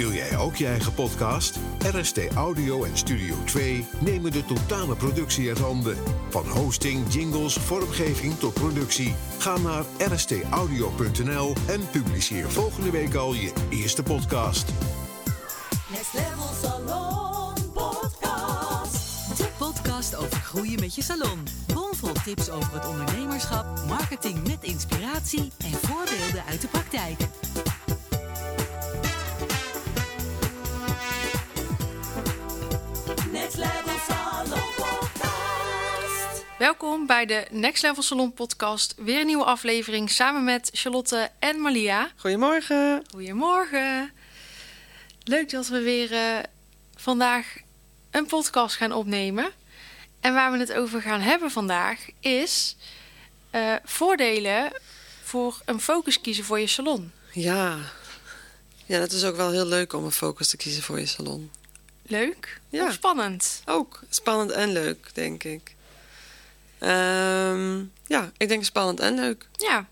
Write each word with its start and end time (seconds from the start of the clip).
Wil 0.00 0.12
jij 0.12 0.36
ook 0.36 0.56
je 0.56 0.66
eigen 0.66 0.94
podcast? 0.94 1.58
RST 1.94 2.18
Audio 2.34 2.84
en 2.84 2.96
Studio 2.96 3.36
2 3.44 3.86
nemen 3.98 4.32
de 4.32 4.44
totale 4.44 4.96
productie 4.96 5.48
uit 5.48 5.58
handen. 5.58 5.96
Van 6.28 6.48
hosting, 6.48 7.12
jingles, 7.12 7.54
vormgeving 7.54 8.38
tot 8.38 8.54
productie. 8.54 9.14
Ga 9.38 9.58
naar 9.58 9.84
rstaudio.nl 9.98 11.54
en 11.68 11.90
publiceer 11.90 12.50
volgende 12.50 12.90
week 12.90 13.14
al 13.14 13.34
je 13.34 13.52
eerste 13.70 14.02
podcast. 14.02 14.72
Next 15.90 16.12
Level 16.12 16.50
Salon 16.62 17.54
Podcast. 17.72 19.36
De 19.36 19.48
podcast 19.58 20.16
over 20.16 20.40
groeien 20.40 20.80
met 20.80 20.94
je 20.94 21.02
salon. 21.02 21.42
Bomvol 21.74 22.12
tips 22.24 22.50
over 22.50 22.74
het 22.74 22.86
ondernemerschap, 22.86 23.86
marketing 23.88 24.46
met 24.46 24.62
inspiratie 24.62 25.52
en 25.58 25.72
voorbeelden 25.72 26.44
uit 26.48 26.60
de 26.60 26.68
praktijk. 26.68 27.18
Welkom 36.60 37.06
bij 37.06 37.26
de 37.26 37.46
Next 37.50 37.82
Level 37.82 38.02
Salon 38.02 38.32
podcast. 38.32 38.94
Weer 38.96 39.20
een 39.20 39.26
nieuwe 39.26 39.44
aflevering 39.44 40.10
samen 40.10 40.44
met 40.44 40.70
Charlotte 40.72 41.30
en 41.38 41.60
Malia. 41.60 42.10
Goedemorgen. 42.16 43.04
Goedemorgen. 43.10 44.12
Leuk 45.24 45.50
dat 45.50 45.68
we 45.68 45.80
weer 45.80 46.12
eh, 46.12 46.38
vandaag 46.96 47.56
een 48.10 48.26
podcast 48.26 48.76
gaan 48.76 48.92
opnemen. 48.92 49.50
En 50.20 50.34
waar 50.34 50.52
we 50.52 50.58
het 50.58 50.72
over 50.72 51.02
gaan 51.02 51.20
hebben 51.20 51.50
vandaag 51.50 52.06
is 52.20 52.76
eh, 53.50 53.74
voordelen 53.84 54.72
voor 55.22 55.60
een 55.64 55.80
focus 55.80 56.20
kiezen 56.20 56.44
voor 56.44 56.60
je 56.60 56.66
salon. 56.66 57.12
Ja. 57.32 57.78
Ja, 58.86 58.98
dat 58.98 59.12
is 59.12 59.24
ook 59.24 59.36
wel 59.36 59.50
heel 59.50 59.66
leuk 59.66 59.92
om 59.92 60.04
een 60.04 60.12
focus 60.12 60.48
te 60.48 60.56
kiezen 60.56 60.82
voor 60.82 61.00
je 61.00 61.06
salon. 61.06 61.50
Leuk 62.02 62.60
Ja. 62.68 62.86
of 62.86 62.92
spannend? 62.92 63.62
Ook 63.66 64.00
spannend 64.10 64.50
en 64.50 64.72
leuk, 64.72 65.10
denk 65.14 65.44
ik. 65.44 65.74
Ehm, 66.80 67.84
ja, 68.06 68.32
ik 68.36 68.48
denk 68.48 68.64
spannend 68.64 69.00
en 69.00 69.14
leuk. 69.14 69.48
Ja, 69.52 69.86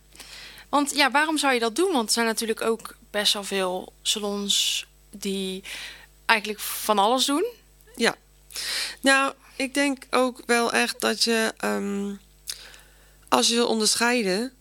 want 0.68 0.94
ja, 0.94 1.10
waarom 1.10 1.38
zou 1.38 1.54
je 1.54 1.60
dat 1.60 1.76
doen? 1.76 1.92
Want 1.92 2.06
er 2.06 2.12
zijn 2.12 2.26
natuurlijk 2.26 2.60
ook 2.60 2.96
best 3.10 3.32
wel 3.32 3.44
veel 3.44 3.92
salons 4.02 4.86
die 5.10 5.62
eigenlijk 6.26 6.60
van 6.60 6.98
alles 6.98 7.24
doen. 7.24 7.46
Ja. 7.96 8.14
Nou, 9.00 9.32
ik 9.56 9.74
denk 9.74 10.06
ook 10.10 10.42
wel 10.46 10.72
echt 10.72 11.00
dat 11.00 11.24
je, 11.24 11.52
ehm, 11.56 12.14
als 13.28 13.48
je 13.48 13.54
wil 13.54 13.68
onderscheiden, 13.68 14.52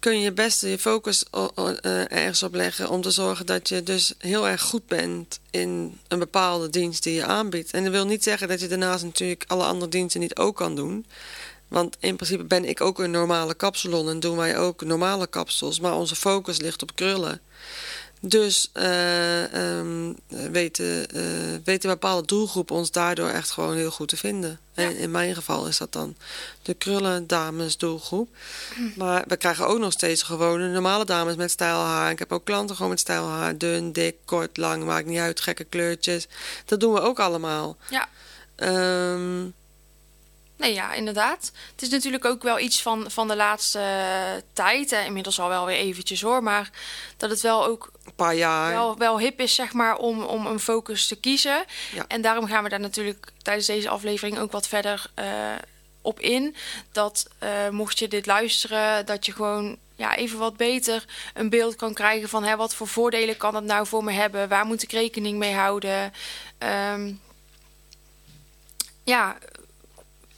kun 0.00 0.18
je 0.18 0.24
het 0.24 0.34
beste 0.34 0.70
je 0.70 0.78
focus 0.78 1.24
eh, 1.54 2.12
ergens 2.12 2.42
op 2.42 2.54
leggen 2.54 2.88
om 2.88 3.02
te 3.02 3.10
zorgen 3.10 3.46
dat 3.46 3.68
je 3.68 3.82
dus 3.82 4.14
heel 4.18 4.48
erg 4.48 4.62
goed 4.62 4.86
bent 4.86 5.40
in 5.50 5.98
een 6.08 6.18
bepaalde 6.18 6.70
dienst 6.70 7.02
die 7.02 7.14
je 7.14 7.24
aanbiedt. 7.24 7.70
En 7.70 7.82
dat 7.82 7.92
wil 7.92 8.06
niet 8.06 8.22
zeggen 8.22 8.48
dat 8.48 8.60
je 8.60 8.68
daarnaast 8.68 9.04
natuurlijk 9.04 9.44
alle 9.46 9.64
andere 9.64 9.90
diensten 9.90 10.20
niet 10.20 10.36
ook 10.36 10.56
kan 10.56 10.74
doen. 10.74 11.06
Want 11.68 11.96
in 12.00 12.16
principe 12.16 12.44
ben 12.44 12.64
ik 12.64 12.80
ook 12.80 12.98
een 12.98 13.10
normale 13.10 13.54
kapsalon 13.54 14.08
en 14.08 14.20
doen 14.20 14.36
wij 14.36 14.58
ook 14.58 14.82
normale 14.84 15.26
kapsels, 15.26 15.80
maar 15.80 15.94
onze 15.94 16.16
focus 16.16 16.60
ligt 16.60 16.82
op 16.82 16.94
krullen. 16.94 17.40
Dus 18.20 18.70
ehm, 18.72 20.12
weten, 20.28 21.10
eh, 21.10 21.22
weten 21.64 21.90
bepaalde 21.90 22.26
doelgroepen 22.26 22.76
ons 22.76 22.90
daardoor 22.90 23.28
echt 23.28 23.50
gewoon 23.50 23.74
heel 23.76 23.90
goed 23.90 24.08
te 24.08 24.16
vinden. 24.16 24.60
En 24.74 24.96
in 24.96 25.10
mijn 25.10 25.34
geval 25.34 25.66
is 25.66 25.78
dat 25.78 25.92
dan 25.92 26.16
de 26.62 26.74
krullen 26.74 27.26
dames 27.26 27.76
doelgroep. 27.76 28.28
Maar 28.96 29.24
we 29.26 29.36
krijgen 29.36 29.66
ook 29.66 29.78
nog 29.78 29.92
steeds 29.92 30.22
gewone 30.22 30.68
normale 30.68 31.04
dames 31.04 31.36
met 31.36 31.50
stijlhaar. 31.50 32.10
Ik 32.10 32.18
heb 32.18 32.32
ook 32.32 32.44
klanten 32.44 32.76
gewoon 32.76 32.90
met 32.90 33.00
stijlhaar. 33.00 33.58
Dun, 33.58 33.92
dik, 33.92 34.16
kort, 34.24 34.56
lang, 34.56 34.84
maakt 34.84 35.06
niet 35.06 35.18
uit. 35.18 35.40
Gekke 35.40 35.64
kleurtjes. 35.64 36.28
Dat 36.64 36.80
doen 36.80 36.92
we 36.92 37.00
ook 37.00 37.20
allemaal. 37.20 37.76
Ja, 37.90 38.08
Ehm, 38.60 39.48
nee, 40.60 40.74
ja, 40.74 40.92
inderdaad. 40.92 41.52
Het 41.72 41.82
is 41.82 41.88
natuurlijk 41.88 42.24
ook 42.24 42.42
wel 42.42 42.58
iets 42.58 42.82
van, 42.82 43.10
van 43.10 43.28
de 43.28 43.36
laatste 43.36 43.78
eh, 43.78 44.42
tijd. 44.52 44.92
Eh, 44.92 45.06
inmiddels 45.06 45.40
al 45.40 45.48
wel 45.48 45.66
weer 45.66 45.76
eventjes 45.76 46.20
hoor. 46.20 46.42
Maar 46.42 46.70
dat 47.16 47.30
het 47.30 47.40
wel 47.40 47.64
ook 47.64 47.90
een 48.04 48.14
paar 48.14 48.34
jaar. 48.34 48.70
wel, 48.72 48.98
wel 48.98 49.18
hip 49.18 49.40
is, 49.40 49.54
zeg 49.54 49.72
maar, 49.72 49.96
om, 49.96 50.22
om 50.22 50.46
een 50.46 50.60
focus 50.60 51.06
te 51.06 51.16
kiezen. 51.16 51.64
Ja. 51.94 52.04
En 52.08 52.20
daarom 52.20 52.46
gaan 52.46 52.62
we 52.62 52.68
daar 52.68 52.80
natuurlijk 52.80 53.32
tijdens 53.42 53.66
deze 53.66 53.88
aflevering 53.88 54.38
ook 54.38 54.52
wat 54.52 54.68
verder 54.68 55.10
eh, 55.14 55.26
op 56.02 56.20
in. 56.20 56.56
Dat 56.92 57.28
eh, 57.38 57.68
mocht 57.68 57.98
je 57.98 58.08
dit 58.08 58.26
luisteren, 58.26 59.06
dat 59.06 59.26
je 59.26 59.32
gewoon 59.32 59.76
ja, 59.96 60.16
even 60.16 60.38
wat 60.38 60.56
beter 60.56 61.04
een 61.34 61.50
beeld 61.50 61.76
kan 61.76 61.94
krijgen 61.94 62.28
van 62.28 62.44
hè, 62.44 62.56
wat 62.56 62.74
voor 62.74 62.88
voordelen 62.88 63.36
kan 63.36 63.54
het 63.54 63.64
nou 63.64 63.86
voor 63.86 64.04
me 64.04 64.12
hebben? 64.12 64.48
Waar 64.48 64.66
moet 64.66 64.82
ik 64.82 64.92
rekening 64.92 65.38
mee 65.38 65.54
houden? 65.54 66.12
Ehm, 66.58 67.12
ja, 69.04 69.36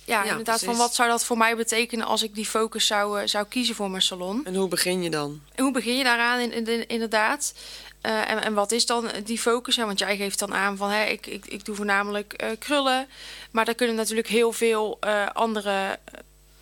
ja, 0.05 0.25
inderdaad, 0.25 0.63
van 0.65 0.77
wat 0.77 0.95
zou 0.95 1.09
dat 1.09 1.25
voor 1.25 1.37
mij 1.37 1.57
betekenen 1.57 2.07
als 2.07 2.23
ik 2.23 2.35
die 2.35 2.47
focus 2.47 2.87
zou, 2.87 3.21
eh, 3.21 3.27
zou 3.27 3.47
kiezen 3.49 3.75
voor 3.75 3.91
mijn 3.91 4.03
salon? 4.03 4.45
En 4.45 4.55
hoe 4.55 4.69
begin 4.69 5.03
je 5.03 5.11
dan? 5.11 5.41
En 5.55 5.63
hoe 5.65 5.73
begin 5.73 5.97
je 5.97 6.05
daaraan 6.05 6.39
in, 6.39 6.67
in- 6.69 6.89
inderdaad? 6.89 7.55
Eh, 8.01 8.31
en, 8.31 8.43
en 8.43 8.55
wat 8.55 8.73
is 8.73 8.87
dan 8.87 9.11
die 9.25 9.39
focus? 9.39 9.77
Want 9.77 9.99
jij 9.99 10.17
geeft 10.17 10.39
dan 10.39 10.55
aan 10.55 10.77
van 10.77 10.91
hè, 10.91 11.05
ik, 11.05 11.27
ik, 11.27 11.47
ik 11.47 11.65
doe 11.65 11.77
voornamelijk 11.77 12.33
eh, 12.33 12.49
krullen. 12.59 13.07
Maar 13.51 13.69
er 13.69 13.75
kunnen 13.75 13.97
natuurlijk 13.97 14.29
heel 14.29 14.53
veel 14.53 14.99
andere 15.33 15.99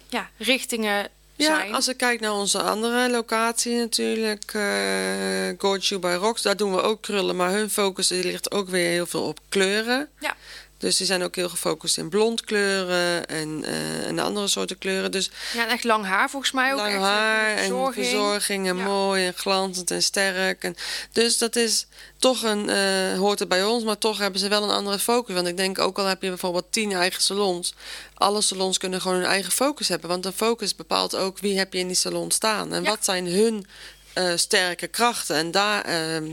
ja, 0.08 0.30
richtingen 0.38 1.08
Ja, 1.36 1.56
zijn. 1.56 1.74
als 1.74 1.88
ik 1.88 1.96
kijk 1.96 2.20
naar 2.20 2.32
onze 2.32 2.62
andere 2.62 3.10
locatie 3.10 3.76
natuurlijk, 3.76 4.50
eh 4.54 5.58
Gorge 5.58 5.88
You 5.88 6.00
by 6.00 6.16
Rocks, 6.20 6.42
daar 6.42 6.56
doen 6.56 6.74
we 6.74 6.80
ook 6.82 7.02
krullen, 7.02 7.36
maar 7.36 7.50
hun 7.50 7.70
focus 7.70 8.08
ligt 8.08 8.50
ook 8.50 8.68
weer 8.68 8.90
heel 8.90 9.06
veel 9.06 9.22
op 9.22 9.38
kleuren. 9.48 10.08
Ja. 10.20 10.36
Dus 10.80 10.96
die 10.96 11.06
zijn 11.06 11.22
ook 11.22 11.36
heel 11.36 11.48
gefocust 11.48 11.98
in 11.98 12.08
blond 12.08 12.44
kleuren 12.44 13.26
en, 13.26 13.64
eh, 13.64 14.06
en 14.06 14.18
andere 14.18 14.48
soorten 14.48 14.78
kleuren. 14.78 15.10
Dus 15.10 15.30
Ja, 15.54 15.64
en 15.64 15.68
echt 15.70 15.84
lang 15.84 16.04
haar 16.04 16.30
volgens 16.30 16.52
mij 16.52 16.70
ook. 16.72 16.76
lang 16.78 16.92
echt 16.92 17.02
haar 17.02 17.56
en 17.56 17.92
verzorging. 17.92 18.68
en 18.68 18.76
Ja. 18.76 18.84
mooi 18.84 19.26
en 19.26 19.34
glanzend 19.34 19.90
en 19.90 20.02
sterk. 20.02 20.62
En, 20.64 20.74
dus 21.12 21.38
dat 21.38 21.56
is 21.56 21.86
toch 22.18 22.42
een, 22.42 22.68
eh, 22.68 23.18
hoort 23.18 23.38
het 23.38 23.48
bij 23.48 23.64
ons, 23.64 23.84
maar 23.84 23.98
toch 23.98 24.18
hebben 24.18 24.40
ze 24.40 24.48
wel 24.48 24.62
een 24.62 24.70
andere 24.70 24.98
focus. 24.98 25.34
Want 25.34 25.46
ik 25.46 25.56
denk 25.56 25.78
ook 25.78 25.98
al 25.98 26.04
heb 26.06 26.22
je 26.22 26.28
bijvoorbeeld 26.28 26.72
tien 26.72 26.92
eigen 26.92 27.22
salons, 27.22 27.74
alle 28.14 28.40
salons 28.42 28.78
kunnen 28.78 29.00
gewoon 29.00 29.16
hun 29.16 29.26
eigen 29.26 29.52
focus 29.52 29.88
hebben. 29.88 30.08
Want 30.08 30.26
een 30.26 30.32
focus 30.32 30.74
bepaalt 30.76 31.16
ook 31.16 31.38
wie 31.38 31.58
heb 31.58 31.72
je 31.72 31.78
in 31.78 31.86
die 31.86 31.96
salon 31.96 32.30
staan 32.30 32.72
en 32.72 32.82
Ja. 32.82 32.88
wat 32.90 33.04
zijn 33.04 33.26
hun 33.26 33.66
eh, 34.12 34.32
sterke 34.36 34.86
krachten. 34.86 35.36
En 35.36 35.50
daar 35.50 35.82
ehm, 35.84 36.30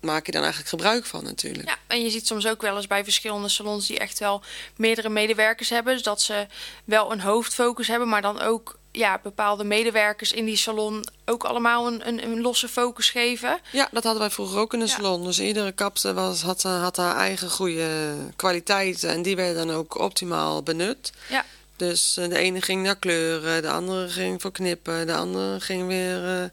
maak 0.00 0.26
je 0.26 0.32
dan 0.32 0.40
eigenlijk 0.42 0.70
gebruik 0.70 1.04
van 1.06 1.24
natuurlijk. 1.24 1.68
Ja, 1.68 1.76
en 1.86 2.02
je 2.02 2.10
ziet 2.10 2.26
soms 2.26 2.46
ook 2.46 2.62
wel 2.62 2.76
eens 2.76 2.86
bij 2.86 3.04
verschillende 3.04 3.48
salons 3.48 3.86
die 3.86 3.98
echt 3.98 4.18
wel 4.18 4.42
meerdere 4.76 5.08
medewerkers 5.08 5.68
hebben. 5.68 5.94
Dus 5.94 6.02
dat 6.02 6.22
ze 6.22 6.46
wel 6.84 7.12
een 7.12 7.20
hoofdfocus 7.20 7.86
hebben, 7.88 8.08
maar 8.08 8.22
dan 8.22 8.40
ook 8.40 8.78
ja, 8.92 9.20
bepaalde 9.22 9.64
medewerkers 9.64 10.32
in 10.32 10.44
die 10.44 10.56
salon 10.56 11.04
ook 11.24 11.44
allemaal 11.44 11.86
een, 11.86 12.08
een, 12.08 12.22
een 12.24 12.40
losse 12.40 12.68
focus 12.68 13.10
geven. 13.10 13.58
Ja, 13.72 13.88
dat 13.92 14.02
hadden 14.02 14.22
wij 14.22 14.30
vroeger 14.30 14.58
ook 14.58 14.72
in 14.72 14.78
de 14.78 14.86
Ja. 14.86 14.92
salon. 14.94 15.24
Dus 15.24 15.40
iedere 15.40 15.72
kapster 15.72 16.14
was, 16.14 16.42
had, 16.42 16.62
had 16.62 16.96
haar 16.96 17.16
eigen 17.16 17.50
goede 17.50 18.14
kwaliteiten. 18.36 19.10
En 19.10 19.22
die 19.22 19.36
werden 19.36 19.66
dan 19.66 19.76
ook 19.76 19.98
optimaal 19.98 20.62
benut. 20.62 21.12
Ja. 21.28 21.44
Dus 21.76 22.16
eh, 22.16 22.28
de 22.28 22.38
ene 22.38 22.62
ging 22.62 22.82
naar 22.82 22.96
kleuren, 22.96 23.62
de 23.62 23.70
andere 23.70 24.08
ging 24.08 24.40
voor 24.40 24.52
knippen, 24.52 25.06
de 25.06 25.14
andere 25.14 25.60
ging 25.60 25.86
weer 25.86 26.42
eh, 26.42 26.48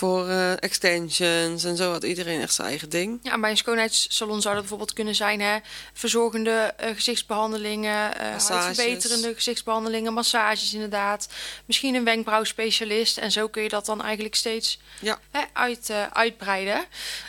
voor 0.00 0.28
eh, 0.28 0.62
extensions. 0.62 1.64
En 1.64 1.76
zo 1.76 1.92
had 1.92 2.04
iedereen 2.04 2.40
echt 2.40 2.54
zijn 2.54 2.68
eigen 2.68 2.88
ding. 2.88 3.18
Ja, 3.22 3.32
en 3.32 3.40
bij 3.40 3.50
een 3.50 3.56
schoonheidssalon 3.56 4.40
zou 4.40 4.52
dat 4.52 4.62
bijvoorbeeld 4.62 4.92
kunnen 4.92 5.14
zijn 5.14 5.40
hè, 5.40 5.58
verzorgende 5.92 6.50
eh, 6.76 6.94
gezichtsbehandelingen, 6.94 8.18
eh 8.18 8.32
Massages. 8.32 8.64
huidverbeterende 8.64 9.34
gezichtsbehandelingen, 9.34 10.12
massages 10.12 10.74
inderdaad. 10.74 11.28
Misschien 11.64 11.94
een 11.94 12.04
wenkbrauwspecialist. 12.04 13.18
En 13.18 13.30
zo 13.32 13.48
kun 13.48 13.62
je 13.62 13.68
dat 13.68 13.86
dan 13.86 14.02
eigenlijk 14.02 14.34
steeds 14.34 14.80
Ja. 15.00 15.18
hè, 15.30 15.40
uit, 15.52 15.90
eh, 15.90 16.06
uitbreiden. 16.12 16.84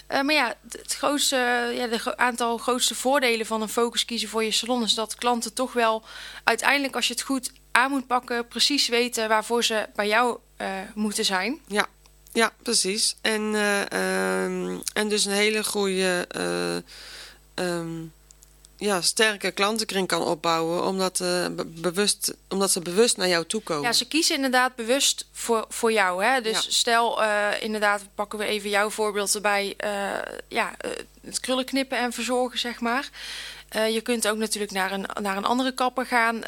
Eh, 0.08 0.22
maar 0.22 0.36
ja, 0.36 0.54
het 0.72 0.96
grootste, 0.96 1.36
ja, 1.76 1.88
de 1.88 2.18
aantal 2.18 2.58
grootste 2.58 2.96
voordelen 2.96 3.46
van 3.46 3.62
een 3.62 3.70
focus 3.70 4.06
kiezen 4.06 4.30
voor 4.30 4.44
je 4.44 4.52
salon 4.52 4.84
is 4.84 4.94
dat 4.94 5.16
klanten 5.16 5.54
toch 5.54 5.74
wel 5.74 6.04
uiteindelijk, 6.44 6.96
als 6.96 7.08
je 7.08 7.14
het 7.14 7.22
goed 7.24 7.52
aan 7.72 7.92
moet 7.92 8.08
pakken, 8.08 8.48
precies 8.48 8.88
weten 8.88 9.28
waarvoor 9.30 9.64
ze 9.64 9.88
bij 9.96 10.08
jou 10.08 10.38
eh, 10.58 10.68
moeten 10.96 11.26
zijn. 11.26 11.60
Ja, 11.68 11.88
ja 12.34 12.52
precies. 12.64 13.16
En, 13.22 13.56
eh, 13.56 13.82
ehm, 13.92 14.78
en 14.94 15.10
dus 15.10 15.26
een 15.26 15.32
hele 15.32 15.64
goede, 15.64 16.26
eh, 16.30 16.76
ehm, 17.68 17.90
ja, 18.78 19.02
sterke 19.02 19.52
klantenkring 19.52 20.08
kan 20.08 20.22
opbouwen. 20.24 20.84
Omdat, 20.86 21.20
eh, 21.20 21.46
be- 21.52 21.66
bewust, 21.66 22.34
omdat 22.50 22.72
ze 22.72 22.80
bewust 22.80 23.18
naar 23.18 23.28
jou 23.28 23.46
toe 23.46 23.62
komen. 23.62 23.84
Ja, 23.84 23.94
ze 23.94 24.08
kiezen 24.08 24.36
inderdaad 24.36 24.76
bewust 24.76 25.26
voor, 25.32 25.66
voor 25.70 25.92
jou. 25.92 26.24
Hè? 26.24 26.42
Dus 26.42 26.66
Ja. 26.66 26.72
stel, 26.72 27.22
inderdaad, 27.60 28.02
pakken 28.16 28.40
we 28.40 28.46
even 28.46 28.70
jouw 28.70 28.90
voorbeeld 28.90 29.36
erbij. 29.36 29.76
ja, 30.48 30.74
het 31.22 31.40
krullen 31.40 31.66
knippen 31.66 31.98
en 31.98 32.14
verzorgen, 32.14 32.60
zeg 32.60 32.80
maar. 32.80 33.10
Je 33.72 34.02
kunt 34.02 34.28
ook 34.28 34.38
natuurlijk 34.38 34.72
naar 34.72 34.92
een, 34.92 35.06
naar 35.22 35.38
een 35.38 35.46
andere 35.46 35.74
kapper 35.74 36.06
gaan. 36.06 36.44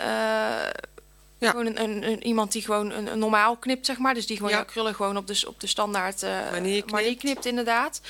Ja. 1.44 1.50
Gewoon 1.52 1.66
een, 1.66 1.84
een, 1.84 2.04
een- 2.08 2.24
iemand 2.26 2.52
die 2.52 2.62
gewoon 2.62 2.92
een, 2.92 3.12
een 3.12 3.20
normaal 3.20 3.56
knipt, 3.58 3.86
zeg 3.86 3.98
maar. 3.98 4.14
Dus 4.14 4.26
die 4.28 4.36
gewoon 4.36 4.52
Ja. 4.52 4.58
jouw 4.58 4.66
krullen 4.66 4.96
gewoon 4.96 5.18
op 5.18 5.28
de, 5.28 5.44
op 5.48 5.60
de 5.60 5.68
standaard 5.68 6.24
eh 6.24 6.30
Manier 6.52 6.72
knipt. 6.82 6.92
manier 6.92 7.16
knipt, 7.18 7.46
inderdaad. 7.46 8.02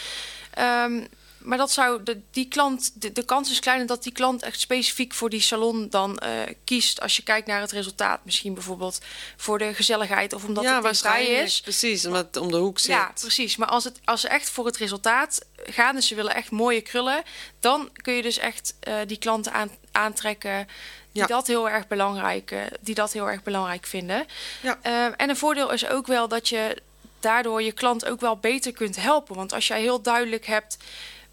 Ehm, 0.54 1.02
maar 1.44 1.58
dat 1.58 1.72
zou 1.72 2.04
de, 2.04 2.22
die 2.32 2.48
klant, 2.48 3.02
de, 3.02 3.12
de 3.12 3.26
kans 3.26 3.52
is 3.52 3.60
kleiner 3.60 3.88
dat 3.88 4.04
die 4.04 4.12
klant 4.12 4.42
echt 4.44 4.60
specifiek 4.60 5.14
voor 5.14 5.30
die 5.30 5.42
salon 5.42 5.90
dan 5.90 6.18
eh, 6.18 6.32
kiest. 6.64 7.02
Als 7.02 7.16
je 7.16 7.24
kijkt 7.24 7.48
naar 7.48 7.62
het 7.62 7.72
resultaat, 7.72 8.26
misschien 8.26 8.54
bijvoorbeeld 8.54 9.00
voor 9.38 9.58
de 9.58 9.74
gezelligheid 9.74 10.34
of 10.34 10.44
omdat 10.44 10.64
ja, 10.64 10.74
het 10.74 10.84
waarschijnlijk. 10.84 11.44
is. 11.44 11.62
Precies, 11.62 12.06
omdat 12.06 12.26
het 12.26 12.38
om 12.38 12.52
de 12.52 12.58
hoek 12.58 12.80
zit. 12.80 12.90
Ja, 12.90 13.12
precies. 13.20 13.56
Maar 13.56 13.68
als, 13.68 13.84
het, 13.84 14.00
als 14.04 14.22
ze 14.22 14.28
echt 14.28 14.50
voor 14.50 14.66
het 14.66 14.78
resultaat 14.78 15.46
gaan, 15.56 15.96
dus 15.96 16.08
ze 16.08 16.16
willen 16.16 16.36
echt 16.36 16.52
mooie 16.52 16.82
krullen, 16.82 17.24
dan 17.60 17.90
kun 18.02 18.14
je 18.14 18.22
dus 18.22 18.38
echt 18.38 18.76
eh, 18.80 18.96
die 19.08 19.18
klanten 19.18 19.54
aan, 19.54 19.72
aantrekken 19.92 20.68
die 21.12 21.22
Ja. 21.22 21.28
dat 21.28 21.48
heel 21.48 21.70
erg 21.70 21.88
belangrijk, 21.88 22.52
eh, 22.52 22.60
die 22.80 22.96
dat 22.96 23.14
heel 23.14 23.30
erg 23.30 23.44
belangrijk 23.44 23.86
vinden. 23.86 24.26
Ja. 24.62 24.80
En 25.18 25.30
een 25.30 25.38
voordeel 25.38 25.72
is 25.72 25.88
ook 25.88 26.08
wel 26.08 26.28
dat 26.28 26.50
je 26.50 26.82
daardoor 27.24 27.62
je 27.62 27.72
klant 27.72 28.06
ook 28.06 28.20
wel 28.20 28.38
beter 28.38 28.72
kunt 28.72 28.96
helpen. 28.96 29.36
Want 29.36 29.54
als 29.54 29.68
jij 29.68 29.82
heel 29.82 30.02
duidelijk 30.02 30.46
hebt 30.46 30.78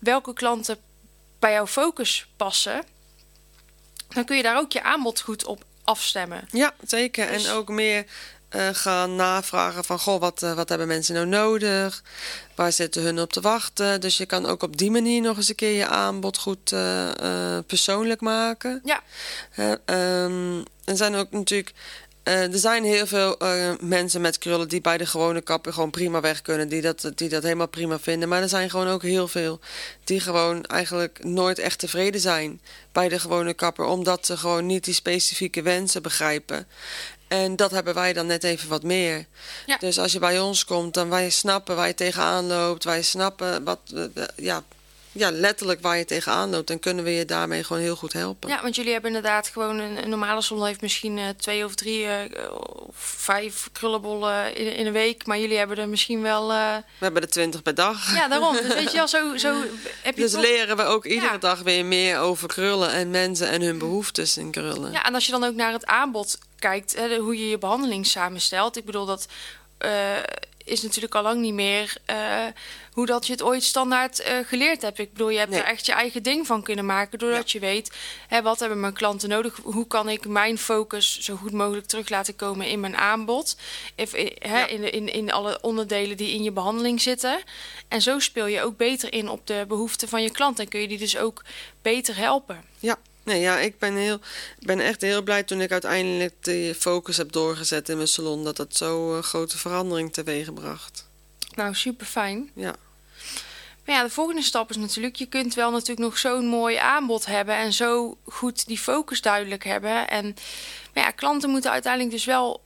welke 0.01 0.33
klanten 0.33 0.79
bij 1.39 1.53
jouw 1.53 1.67
focus 1.67 2.27
passen, 2.37 2.83
dan 4.09 4.25
kun 4.25 4.37
je 4.37 4.43
daar 4.43 4.59
ook 4.59 4.73
je 4.73 4.83
aanbod 4.83 5.21
goed 5.21 5.45
op 5.45 5.65
afstemmen. 5.85 6.49
Ja, 6.51 6.75
zeker. 6.87 7.33
Dus- 7.33 7.47
En 7.47 7.53
ook 7.53 7.69
meer 7.69 8.07
eh, 8.49 8.69
gaan 8.73 9.17
navragen 9.17 9.85
van... 9.85 9.99
Goh, 9.99 10.21
wat, 10.21 10.43
eh, 10.43 10.55
wat 10.55 10.69
hebben 10.69 10.87
mensen 10.87 11.15
nou 11.15 11.27
nodig? 11.27 12.03
Waar 12.55 12.73
zitten 12.73 13.03
hun 13.03 13.21
op 13.21 13.33
te 13.33 13.41
wachten? 13.41 14.01
Dus 14.01 14.17
je 14.17 14.27
kan 14.27 14.47
ook 14.47 14.63
op 14.63 14.77
die 14.77 14.91
manier 14.91 15.21
nog 15.21 15.37
eens 15.37 15.49
een 15.49 15.55
keer 15.55 15.73
je 15.77 15.87
aanbod 15.87 16.39
goed 16.39 16.73
eh, 16.73 17.59
persoonlijk 17.67 18.21
maken. 18.21 18.81
Ja, 18.85 19.03
Hè, 19.51 19.75
ehm, 19.85 20.63
zijn 20.85 21.15
ook 21.15 21.31
natuurlijk... 21.31 21.73
eh, 22.23 22.53
er 22.53 22.59
zijn 22.59 22.85
heel 22.85 23.07
veel 23.07 23.39
eh, 23.39 23.73
mensen 23.81 24.21
met 24.21 24.39
krullen 24.39 24.69
die 24.69 24.81
bij 24.81 24.99
de 24.99 25.07
gewone 25.07 25.41
kapper 25.41 25.73
gewoon 25.73 25.91
prima 25.91 26.21
weg 26.21 26.43
kunnen. 26.43 26.69
Die 26.69 26.81
dat, 26.81 27.13
die 27.15 27.29
dat 27.29 27.43
helemaal 27.43 27.69
prima 27.69 27.99
vinden. 27.99 28.29
Maar 28.29 28.43
er 28.43 28.49
zijn 28.49 28.71
gewoon 28.71 28.89
ook 28.89 29.03
heel 29.03 29.29
veel 29.29 29.61
die 30.05 30.21
gewoon 30.21 30.65
eigenlijk 30.65 31.25
nooit 31.25 31.59
echt 31.59 31.79
tevreden 31.79 32.21
zijn 32.21 32.61
bij 32.93 33.09
de 33.09 33.19
gewone 33.19 33.55
kapper. 33.55 33.85
Omdat 33.85 34.27
ze 34.27 34.37
gewoon 34.37 34.67
niet 34.67 34.85
die 34.85 34.95
specifieke 34.95 35.63
wensen 35.63 36.03
begrijpen. 36.03 36.67
En 37.29 37.57
dat 37.57 37.71
hebben 37.71 37.95
wij 37.95 38.13
dan 38.13 38.27
net 38.27 38.45
even 38.45 38.69
wat 38.69 38.83
meer. 38.83 39.27
Ja. 39.67 39.77
Dus 39.77 39.99
als 39.99 40.13
je 40.13 40.19
bij 40.19 40.41
ons 40.41 40.65
komt, 40.65 40.95
dan 40.95 41.09
wij 41.09 41.31
snappen 41.31 41.77
waar 41.77 41.87
je 41.87 41.95
tegenaan 41.95 42.47
loopt. 42.47 42.85
Wij 42.85 43.03
snappen 43.03 43.65
wat, 43.65 43.79
eh, 43.95 44.25
ja, 44.37 44.63
ja, 45.13 45.31
letterlijk 45.31 45.81
waar 45.81 45.97
je 45.99 46.05
tegenaan 46.05 46.51
loopt. 46.51 46.71
En 46.71 46.79
kunnen 46.79 47.05
we 47.05 47.11
je 47.11 47.25
daarmee 47.25 47.65
gewoon 47.65 47.83
heel 47.83 47.97
goed 47.97 48.13
helpen. 48.13 48.49
Ja, 48.49 48.63
want 48.63 48.77
jullie 48.77 48.93
hebben 48.93 49.11
inderdaad 49.15 49.49
gewoon 49.49 49.79
een, 49.79 50.03
een 50.03 50.09
normale 50.09 50.43
salon 50.43 50.67
heeft 50.67 50.81
misschien 50.81 51.19
eh, 51.19 51.29
twee 51.29 51.65
of 51.65 51.75
drie 51.75 52.07
eh, 52.07 52.53
of 52.87 52.97
vijf 52.97 53.69
krullenbollen 53.73 54.57
in, 54.57 54.75
in 54.75 54.87
een 54.87 54.93
week. 54.93 55.27
Maar 55.27 55.39
jullie 55.39 55.57
hebben 55.59 55.77
er 55.79 55.89
misschien 55.89 56.23
wel. 56.23 56.53
eh, 56.53 56.77
We 56.77 57.05
hebben 57.05 57.23
er 57.23 57.29
twintig 57.29 57.63
per 57.63 57.75
dag. 57.75 58.15
ja, 58.15 58.29
daarom. 58.29 58.57
Dus 58.57 58.75
weet 58.75 58.91
je 58.91 58.97
wel, 58.97 59.09
zo, 59.09 59.37
zo 59.37 59.55
heb 60.03 60.15
je 60.17 60.23
Dus 60.23 60.33
toch- 60.33 60.41
leren 60.43 60.77
we 60.77 60.83
ook 60.83 61.05
iedere 61.07 61.33
Ja. 61.33 61.39
dag 61.39 61.61
weer 61.61 61.85
meer 61.85 62.19
over 62.19 62.49
krullen 62.49 62.91
en 62.93 63.11
mensen 63.11 63.49
en 63.49 63.63
hun 63.63 63.79
behoeftes 63.79 64.37
in 64.37 64.51
krullen. 64.51 64.93
Ja, 64.93 65.05
en 65.05 65.15
als 65.15 65.27
je 65.27 65.33
dan 65.33 65.45
ook 65.45 65.55
naar 65.55 65.73
het 65.73 65.87
aanbod 65.87 66.39
kijkt, 66.59 66.97
hè, 66.97 67.17
hoe 67.19 67.39
je 67.39 67.49
je 67.49 67.59
behandeling 67.59 68.07
samenstelt. 68.07 68.77
Ik 68.77 68.85
bedoel, 68.85 69.07
dat 69.07 69.27
is 70.71 70.83
natuurlijk 70.83 71.15
al 71.15 71.23
lang 71.23 71.41
niet 71.41 71.55
meer 71.55 71.97
eh, 72.05 72.45
hoe 72.93 73.07
dat 73.07 73.27
je 73.27 73.33
het 73.33 73.43
ooit 73.43 73.63
standaard 73.63 74.21
eh, 74.21 74.37
geleerd 74.47 74.83
hebt. 74.83 74.99
Ik 74.99 75.13
bedoel, 75.13 75.29
je 75.31 75.39
hebt 75.39 75.51
Nee. 75.51 75.61
er 75.61 75.67
echt 75.67 75.87
je 75.87 75.93
eigen 75.93 76.23
ding 76.23 76.47
van 76.47 76.63
kunnen 76.63 76.87
maken, 76.87 77.19
doordat 77.19 77.51
je 77.51 77.59
weet, 77.59 77.97
hè, 78.29 78.43
wat 78.43 78.61
hebben 78.61 78.81
mijn 78.81 78.93
klanten 78.93 79.29
nodig? 79.29 79.59
Hoe 79.63 79.87
kan 79.87 80.09
ik 80.09 80.27
mijn 80.29 80.59
focus 80.59 81.19
zo 81.21 81.37
goed 81.37 81.53
mogelijk 81.53 81.87
terug 81.87 82.09
laten 82.09 82.37
komen 82.37 82.67
in 82.67 82.81
mijn 82.81 82.97
aanbod? 82.97 83.57
If, 83.95 84.13
eh, 84.13 84.37
hè, 84.51 84.59
Ja. 84.59 84.67
in, 84.67 84.93
in, 84.93 85.13
in 85.13 85.33
alle 85.33 85.59
onderdelen 85.61 86.17
die 86.17 86.35
in 86.35 86.43
je 86.43 86.53
behandeling 86.53 87.01
zitten. 87.03 87.39
En 87.89 88.03
zo 88.03 88.19
speel 88.19 88.47
je 88.47 88.63
ook 88.63 88.77
beter 88.77 89.13
in 89.13 89.29
op 89.29 89.47
de 89.47 89.65
behoeften 89.69 90.09
van 90.09 90.23
je 90.23 90.31
klant. 90.31 90.59
En 90.59 90.69
kun 90.69 90.81
je 90.81 90.89
die 90.89 90.99
dus 90.99 91.17
ook 91.17 91.45
beter 91.83 92.17
helpen. 92.17 92.65
Ja, 92.79 92.97
nee, 93.23 93.41
ja 93.41 93.59
ik 93.59 93.79
ben, 93.79 93.95
heel, 93.95 94.19
ben 94.59 94.81
echt 94.81 95.01
heel 95.01 95.23
blij 95.23 95.43
toen 95.43 95.61
ik 95.61 95.73
uiteindelijk 95.73 96.35
de 96.41 96.75
focus 96.79 97.17
heb 97.17 97.33
doorgezet 97.33 97.89
in 97.89 97.97
mijn 97.97 98.09
salon. 98.09 98.45
Dat 98.45 98.57
dat 98.57 98.77
zo 98.77 99.17
eh, 99.17 99.23
grote 99.23 99.59
verandering 99.59 100.13
teweeg 100.13 100.55
bracht. 100.55 101.09
Nou, 101.55 101.75
super 101.75 102.07
fijn. 102.07 102.51
Ja. 102.55 102.75
Maar 103.85 103.95
ja, 103.95 104.03
de 104.03 104.11
volgende 104.11 104.43
stap 104.43 104.71
is 104.71 104.77
natuurlijk, 104.77 105.17
je 105.17 105.27
kunt 105.27 105.55
wel 105.55 105.71
natuurlijk 105.71 106.01
nog 106.01 106.19
zo'n 106.19 106.47
mooi 106.47 106.77
aanbod 106.77 107.27
hebben 107.27 107.55
en 107.55 107.73
zo 107.73 108.19
goed 108.25 108.67
die 108.67 108.79
focus 108.79 109.21
duidelijk 109.21 109.65
hebben. 109.65 110.09
En 110.09 110.35
maar 110.95 111.05
ja, 111.05 111.11
klanten 111.11 111.51
moeten 111.51 111.71
uiteindelijk 111.71 112.13
dus 112.13 112.25
wel 112.25 112.63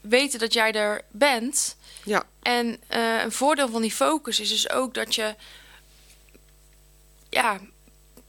weten 0.00 0.38
dat 0.38 0.52
jij 0.52 0.72
er 0.72 1.02
bent. 1.10 1.76
Ja, 2.04 2.24
En 2.42 2.80
eh, 2.86 3.22
een 3.22 3.32
voordeel 3.32 3.68
van 3.68 3.82
die 3.82 3.92
focus 3.92 4.40
is 4.40 4.48
dus 4.48 4.70
ook 4.70 4.94
dat 4.94 5.14
je 5.14 5.34
ja, 7.30 7.60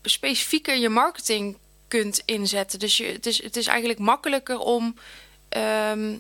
specifieker 0.10 0.76
je 0.78 0.90
marketing 0.90 1.58
kunt 1.88 2.22
inzetten. 2.26 2.80
Dus 2.80 2.98
je, 2.98 3.06
het, 3.06 3.26
is, 3.26 3.44
het 3.44 3.56
is 3.58 3.68
eigenlijk 3.68 4.00
makkelijker 4.00 4.58
om, 4.60 4.96
ehm, 5.50 6.14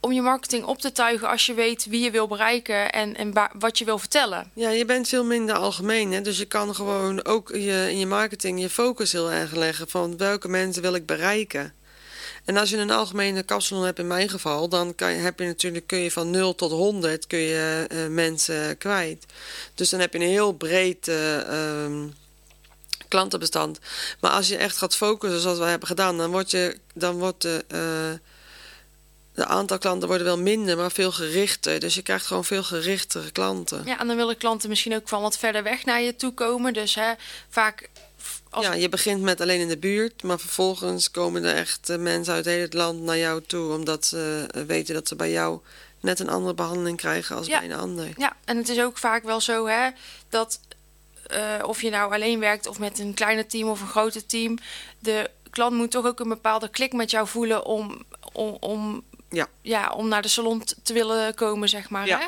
om 0.00 0.12
je 0.12 0.22
marketing 0.22 0.64
op 0.64 0.78
te 0.80 0.92
tuigen 0.92 1.28
als 1.28 1.46
je 1.46 1.54
weet 1.54 1.84
wie 1.86 2.00
je 2.00 2.10
wil 2.10 2.26
bereiken 2.26 2.92
en, 2.92 3.16
en 3.16 3.32
wa- 3.32 3.50
wat 3.58 3.78
je 3.78 3.84
wil 3.84 3.98
vertellen. 3.98 4.50
ja, 4.54 4.68
je 4.70 4.84
bent 4.84 5.08
veel 5.08 5.24
minder 5.24 5.54
algemeen. 5.56 6.12
Hè? 6.12 6.20
Dus 6.20 6.38
je 6.38 6.44
kan 6.44 6.74
gewoon 6.74 7.24
ook 7.24 7.48
je, 7.48 7.86
in 7.90 7.98
je 7.98 8.06
marketing 8.06 8.60
je 8.60 8.70
focus 8.70 9.12
heel 9.12 9.30
erg 9.32 9.54
leggen. 9.54 9.88
Van 9.88 10.16
welke 10.16 10.48
mensen 10.48 10.82
wil 10.82 10.94
ik 10.94 11.06
bereiken. 11.06 11.74
En 12.44 12.56
als 12.56 12.70
je 12.70 12.76
een 12.76 12.90
algemene 12.90 13.42
kapsalon 13.42 13.84
hebt, 13.84 13.98
in 13.98 14.06
mijn 14.06 14.28
geval, 14.28 14.68
dan 14.68 14.94
kan 14.94 15.12
je, 15.12 15.18
heb 15.18 15.38
je 15.38 15.46
natuurlijk, 15.46 15.86
kun 15.86 15.98
je 15.98 16.10
van 16.10 16.30
0 16.30 16.54
tot 16.54 16.70
100 16.70 17.26
kun 17.26 17.38
je, 17.38 17.86
eh, 17.88 18.06
mensen 18.06 18.78
kwijt. 18.78 19.26
Dus 19.74 19.90
dan 19.90 20.00
heb 20.00 20.12
je 20.12 20.18
een 20.18 20.28
heel 20.28 20.52
breed 20.52 21.08
eh, 21.08 21.40
ehm, 21.40 22.08
klantenbestand. 23.08 23.78
Maar 24.20 24.30
als 24.30 24.48
je 24.48 24.56
echt 24.56 24.76
gaat 24.76 24.96
focussen 24.96 25.40
zoals 25.40 25.58
we 25.58 25.64
hebben 25.64 25.88
gedaan, 25.88 26.18
dan 26.18 26.30
wordt, 26.30 26.50
je, 26.50 26.76
dan 26.94 27.18
wordt 27.18 27.42
de, 27.42 27.64
eh, 27.68 28.18
de 29.34 29.46
aantal 29.46 29.78
klanten 29.78 30.08
worden 30.08 30.26
wel 30.26 30.38
minder, 30.38 30.76
maar 30.76 30.92
veel 30.92 31.12
gerichter. 31.12 31.80
Dus 31.80 31.94
je 31.94 32.02
krijgt 32.02 32.26
gewoon 32.26 32.44
veel 32.44 32.62
gerichtere 32.62 33.30
klanten. 33.30 33.82
Ja, 33.84 33.98
en 33.98 34.06
dan 34.06 34.16
willen 34.16 34.36
klanten 34.36 34.68
misschien 34.68 34.94
ook 34.94 35.08
van 35.08 35.22
wat 35.22 35.38
verder 35.38 35.62
weg 35.62 35.84
naar 35.84 36.00
je 36.00 36.16
toe 36.16 36.34
komen. 36.34 36.72
Dus 36.72 36.94
hè, 36.94 37.12
vaak 37.48 37.88
als 38.50 38.64
Ja, 38.66 38.72
je 38.72 38.88
begint 38.88 39.22
met 39.22 39.40
alleen 39.40 39.60
in 39.60 39.68
de 39.68 39.78
buurt, 39.78 40.22
maar 40.22 40.38
vervolgens 40.38 41.10
komen 41.10 41.44
er 41.44 41.54
echt 41.54 41.88
eh, 41.88 41.96
mensen 41.98 42.34
uit 42.34 42.44
heel 42.44 42.60
het 42.60 42.74
land 42.74 43.00
naar 43.00 43.18
jou 43.18 43.42
toe, 43.46 43.74
omdat 43.74 44.06
ze 44.06 44.46
eh, 44.50 44.62
weten 44.62 44.94
dat 44.94 45.08
ze 45.08 45.16
bij 45.16 45.30
jou 45.30 45.60
net 46.00 46.20
een 46.20 46.28
andere 46.28 46.54
behandeling 46.54 46.96
krijgen 46.96 47.36
als 47.36 47.46
Ja. 47.46 47.58
bij 47.58 47.70
een 47.70 47.78
ander. 47.78 48.08
Ja, 48.16 48.36
en 48.44 48.56
het 48.56 48.68
is 48.68 48.80
ook 48.80 48.98
vaak 48.98 49.22
wel 49.24 49.40
zo 49.40 49.66
hè, 49.66 49.88
dat 50.28 50.60
eh, 51.26 51.54
of 51.62 51.82
je 51.82 51.90
nou 51.90 52.12
alleen 52.12 52.38
werkt 52.40 52.66
of 52.66 52.78
met 52.78 52.98
een 52.98 53.14
kleiner 53.14 53.46
team 53.46 53.68
of 53.68 53.80
een 53.80 53.86
groter 53.88 54.26
team, 54.26 54.58
de 54.98 55.30
klant 55.50 55.76
moet 55.76 55.90
toch 55.90 56.06
ook 56.06 56.20
een 56.20 56.28
bepaalde 56.28 56.68
klik 56.68 56.92
met 56.92 57.10
jou 57.10 57.28
voelen 57.28 57.64
om, 57.64 58.02
om, 58.32 58.56
om, 58.60 59.02
Ja. 59.30 59.46
Ja, 59.62 59.88
om 59.90 60.08
naar 60.08 60.22
de 60.22 60.28
salon 60.28 60.62
te 60.82 60.92
willen 60.92 61.34
komen, 61.34 61.68
zeg 61.68 61.90
maar. 61.90 62.06
Ja. 62.06 62.18
Hè? 62.18 62.26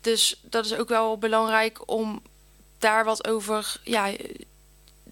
Dus 0.00 0.40
dat 0.42 0.64
is 0.64 0.74
ook 0.74 0.88
wel 0.88 1.18
belangrijk 1.18 1.90
om 1.90 2.22
daar 2.78 3.04
wat 3.04 3.26
over, 3.26 3.80
ja, 3.84 4.10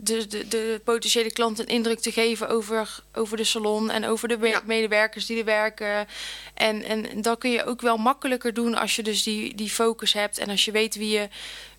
de, 0.04 0.26
de, 0.26 0.48
de 0.48 0.80
potentiële 0.84 1.32
klant 1.32 1.58
een 1.58 1.66
indruk 1.66 1.98
te 2.00 2.12
geven 2.12 2.48
over, 2.48 3.00
over 3.14 3.36
de 3.36 3.44
salon 3.44 3.90
en 3.90 4.04
over 4.06 4.28
de 4.28 4.38
Ja. 4.40 4.62
medewerkers 4.64 5.26
die 5.26 5.38
er 5.38 5.44
werken. 5.44 6.06
En, 6.54 6.82
en 6.84 7.22
dat 7.22 7.38
kun 7.38 7.50
je 7.50 7.64
ook 7.64 7.80
wel 7.80 7.96
makkelijker 7.96 8.54
doen 8.54 8.74
als 8.74 8.96
je 8.96 9.02
dus 9.02 9.22
die, 9.22 9.54
die 9.54 9.70
focus 9.70 10.12
hebt 10.12 10.38
en 10.38 10.48
als 10.48 10.64
je 10.64 10.70
weet 10.70 10.94
wie 10.94 11.10
je 11.10 11.28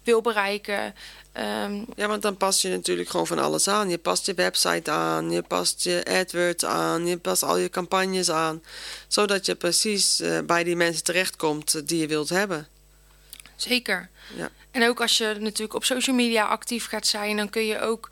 wil 0.03 0.21
bereiken. 0.21 0.95
Ehm, 1.31 1.81
Ja, 1.95 2.07
want 2.07 2.21
dan 2.21 2.37
pas 2.37 2.61
je 2.61 2.69
natuurlijk 2.69 3.09
gewoon 3.09 3.27
van 3.27 3.39
alles 3.39 3.67
aan. 3.67 3.89
Je 3.89 3.97
past 3.97 4.25
je 4.25 4.33
website 4.33 4.91
aan, 4.91 5.31
je 5.31 5.41
past 5.41 5.83
je 5.83 6.03
AdWords 6.09 6.65
aan, 6.65 7.07
je 7.07 7.17
past 7.17 7.43
al 7.43 7.57
je 7.57 7.69
campagnes 7.69 8.29
aan. 8.31 8.63
Zodat 9.07 9.45
je 9.45 9.55
precies 9.55 10.19
eh, 10.19 10.39
bij 10.45 10.63
die 10.63 10.75
mensen 10.75 11.03
terechtkomt 11.03 11.73
eh, 11.75 11.81
die 11.85 11.99
je 11.99 12.07
wilt 12.07 12.29
hebben. 12.29 12.67
Zeker. 13.55 14.09
Ja. 14.35 14.49
En 14.71 14.87
ook 14.87 15.01
als 15.01 15.17
je 15.17 15.35
natuurlijk 15.39 15.73
op 15.73 15.83
social 15.85 16.15
media 16.15 16.45
actief 16.45 16.87
gaat 16.87 17.07
zijn, 17.07 17.37
dan 17.37 17.49
kun 17.49 17.65
je 17.65 17.79
ook 17.79 18.09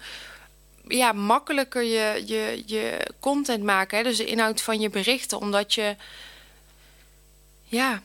ja, 0.88 1.12
makkelijker 1.12 1.82
je, 1.84 2.24
je, 2.26 2.64
je 2.66 3.08
content 3.20 3.64
maken. 3.64 3.98
Hè? 3.98 4.04
Dus 4.04 4.18
de 4.18 4.26
inhoud 4.26 4.62
van 4.62 4.80
je 4.80 4.90
berichten. 4.90 5.40
Omdat 5.40 5.74
je 5.74 5.96
ja, 7.64 8.02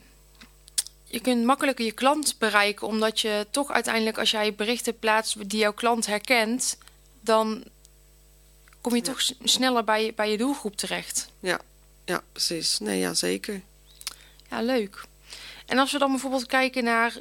je 1.05 1.21
kunt 1.21 1.45
makkelijker 1.45 1.85
je 1.85 1.93
klant 1.93 2.35
bereiken. 2.38 2.87
Omdat 2.87 3.21
je 3.21 3.47
toch 3.50 3.71
uiteindelijk 3.71 4.19
als 4.19 4.31
jij 4.31 4.55
berichten 4.55 4.99
plaatst 4.99 5.50
die 5.50 5.59
jouw 5.61 5.73
klant 5.73 6.07
herkent, 6.07 6.78
dan 7.21 7.64
kom 8.81 8.95
je 8.95 9.02
Ja. 9.05 9.12
toch 9.12 9.21
sneller 9.45 9.85
bij, 9.85 10.05
je- 10.05 10.12
bij 10.12 10.31
je 10.31 10.37
doelgroep 10.37 10.76
terecht. 10.76 11.28
Ja, 11.40 11.61
ja 12.05 12.23
precies. 12.33 12.78
Nee, 12.78 12.99
ja, 12.99 13.14
zeker. 13.14 13.61
Ja, 14.50 14.62
leuk. 14.62 15.05
En 15.66 15.78
als 15.78 15.92
we 15.92 15.99
dan 15.99 16.11
bijvoorbeeld 16.11 16.46
kijken 16.46 16.85
naar 16.85 17.16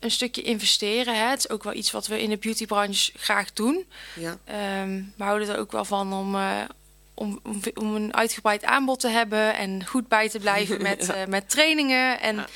een 0.00 0.10
stukje 0.10 0.42
investeren, 0.42 1.16
hè, 1.16 1.24
het 1.28 1.38
is 1.38 1.48
ook 1.48 1.62
wel 1.62 1.72
iets 1.74 1.90
wat 1.90 2.06
we 2.06 2.22
in 2.22 2.30
de 2.30 2.36
beautybranche 2.36 3.12
graag 3.16 3.52
doen. 3.52 3.84
Ja, 4.14 4.38
Ehm, 4.44 5.02
we 5.16 5.24
houden 5.24 5.48
er 5.48 5.58
ook 5.58 5.72
wel 5.72 5.84
van 5.84 6.12
om, 6.12 6.34
eh, 6.34 6.60
om, 7.14 7.40
om, 7.44 7.60
om 7.74 7.94
een 7.94 8.14
uitgebreid 8.14 8.64
aanbod 8.64 9.00
te 9.00 9.08
hebben 9.08 9.56
en 9.56 9.86
goed 9.86 10.08
bij 10.08 10.28
te 10.28 10.38
blijven 10.38 10.82
met, 10.82 11.06
Ja. 11.06 11.14
eh, 11.14 11.26
met 11.26 11.50
trainingen 11.50 12.20
en 12.20 12.36
Ja. 12.36 12.46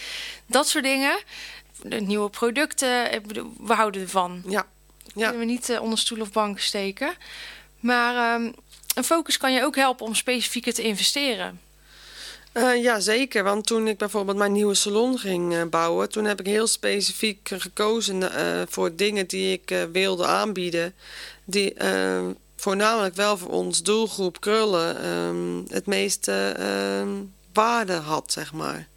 dat 0.46 0.68
soort 0.68 0.84
dingen. 0.84 1.18
de 1.82 2.00
nieuwe 2.00 2.30
producten. 2.30 3.22
We 3.58 3.72
houden 3.74 4.00
ervan. 4.02 4.42
Ja, 4.46 4.66
ja. 5.14 5.28
Kunnen 5.28 5.38
we 5.46 5.52
niet 5.52 5.68
eh, 5.70 5.80
onder 5.82 5.98
stoel 5.98 6.20
of 6.20 6.32
bank 6.32 6.60
steken. 6.60 7.14
Maar 7.80 8.34
ehm, 8.34 8.52
een 8.94 9.04
focus 9.04 9.36
kan 9.36 9.52
je 9.52 9.64
ook 9.64 9.76
helpen 9.76 10.06
om 10.06 10.14
specifieker 10.14 10.72
te 10.74 10.82
investeren. 10.82 11.60
Eh, 12.52 12.82
ja, 12.82 13.00
zeker. 13.00 13.44
Want 13.44 13.66
toen 13.66 13.88
ik 13.88 13.98
bijvoorbeeld 13.98 14.36
mijn 14.36 14.52
nieuwe 14.52 14.74
salon 14.74 15.18
ging 15.18 15.54
eh, 15.54 15.62
bouwen, 15.64 16.08
toen 16.08 16.24
heb 16.24 16.40
ik 16.40 16.46
heel 16.46 16.66
specifiek 16.66 17.50
gekozen 17.52 18.32
eh, 18.32 18.62
voor 18.68 18.96
dingen 18.96 19.26
die 19.26 19.52
ik 19.52 19.86
wilde 19.92 20.26
aanbieden. 20.26 20.94
Die 21.44 21.74
voornamelijk 22.56 23.14
wel 23.14 23.38
voor 23.38 23.50
ons 23.50 23.82
doelgroep 23.82 24.40
krullen 24.40 25.02
ehm, 25.02 25.74
het 25.74 25.86
meeste 25.86 26.54
ehm, 26.58 27.08
waarde 27.52 27.92
had, 27.92 28.32
zeg 28.32 28.52
maar. 28.52 28.88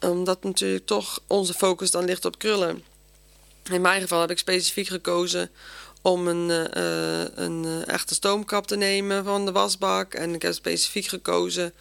Omdat 0.00 0.44
natuurlijk 0.44 0.86
toch 0.86 1.20
onze 1.26 1.54
focus 1.54 1.90
dan 1.90 2.04
ligt 2.04 2.24
op 2.24 2.38
krullen. 2.38 2.84
In 3.70 3.80
mijn 3.80 4.00
geval 4.00 4.20
heb 4.20 4.30
ik 4.30 4.38
specifiek 4.38 4.86
gekozen 4.86 5.50
om 6.02 6.28
een, 6.28 6.78
een 7.42 7.84
echte 7.86 8.14
stoomkap 8.14 8.66
te 8.66 8.76
nemen 8.76 9.24
van 9.24 9.44
de 9.44 9.52
wasbak. 9.52 10.14
En 10.14 10.34
ik 10.34 10.42
heb 10.42 10.52
specifiek 10.52 11.06
gekozen 11.06 11.72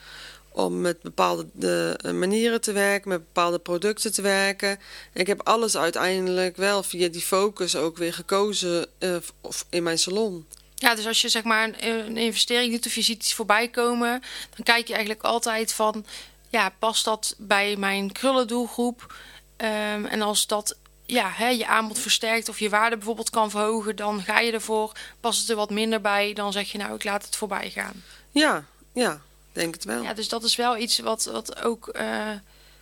om 0.51 0.81
met 0.81 1.01
bepaalde 1.01 1.45
de, 1.53 1.99
eh, 2.01 2.11
manieren 2.11 2.61
te 2.61 2.71
werken, 2.71 3.09
met 3.09 3.19
bepaalde 3.19 3.59
producten 3.59 4.13
te 4.13 4.21
werken. 4.21 4.79
Ik 5.13 5.27
heb 5.27 5.41
alles 5.43 5.77
uiteindelijk 5.77 6.57
wel 6.57 6.83
via 6.83 7.07
die 7.07 7.21
focus 7.21 7.75
ook 7.75 7.97
weer 7.97 8.13
gekozen 8.13 8.85
eh, 8.99 9.15
of 9.41 9.65
in 9.69 9.83
mijn 9.83 9.99
salon. 9.99 10.45
Ja, 10.75 10.95
dus 10.95 11.07
als 11.07 11.21
je 11.21 11.29
zeg 11.29 11.43
maar 11.43 11.63
een, 11.63 12.05
een 12.05 12.17
investering 12.17 12.71
doet 12.71 12.85
of 12.85 12.95
je 12.95 13.01
ziet 13.01 13.23
iets 13.23 13.33
voorbij 13.33 13.67
komen, 13.67 14.21
dan 14.55 14.63
kijk 14.63 14.87
je 14.87 14.93
eigenlijk 14.93 15.23
altijd 15.23 15.73
van, 15.73 16.05
ja, 16.49 16.73
past 16.79 17.05
dat 17.05 17.35
bij 17.37 17.75
mijn 17.75 18.11
krullendoelgroep? 18.11 19.15
Ehm, 19.57 20.05
en 20.05 20.21
als 20.21 20.47
dat 20.47 20.75
ja, 21.05 21.31
hè, 21.33 21.47
je 21.47 21.67
aanbod 21.67 21.99
versterkt 21.99 22.49
of 22.49 22.59
je 22.59 22.69
waarde 22.69 22.95
bijvoorbeeld 22.95 23.29
kan 23.29 23.49
verhogen, 23.49 23.95
dan 23.95 24.21
ga 24.21 24.39
je 24.39 24.51
ervoor. 24.51 24.91
Past 25.19 25.39
het 25.39 25.49
er 25.49 25.55
wat 25.55 25.69
minder 25.69 26.01
bij, 26.01 26.33
dan 26.33 26.51
zeg 26.51 26.71
je 26.71 26.77
nou, 26.77 26.95
ik 26.95 27.03
laat 27.03 27.25
het 27.25 27.35
voorbij 27.35 27.69
gaan. 27.69 28.03
Ja, 28.29 28.65
ja, 28.93 29.21
denk 29.51 29.73
het 29.73 29.83
wel. 29.83 30.03
Ja, 30.03 30.13
dus 30.13 30.29
dat 30.29 30.43
is 30.43 30.55
wel 30.55 30.77
iets 30.77 30.99
wat, 30.99 31.23
wat 31.23 31.63
ook 31.63 31.87
eh, 31.87 32.31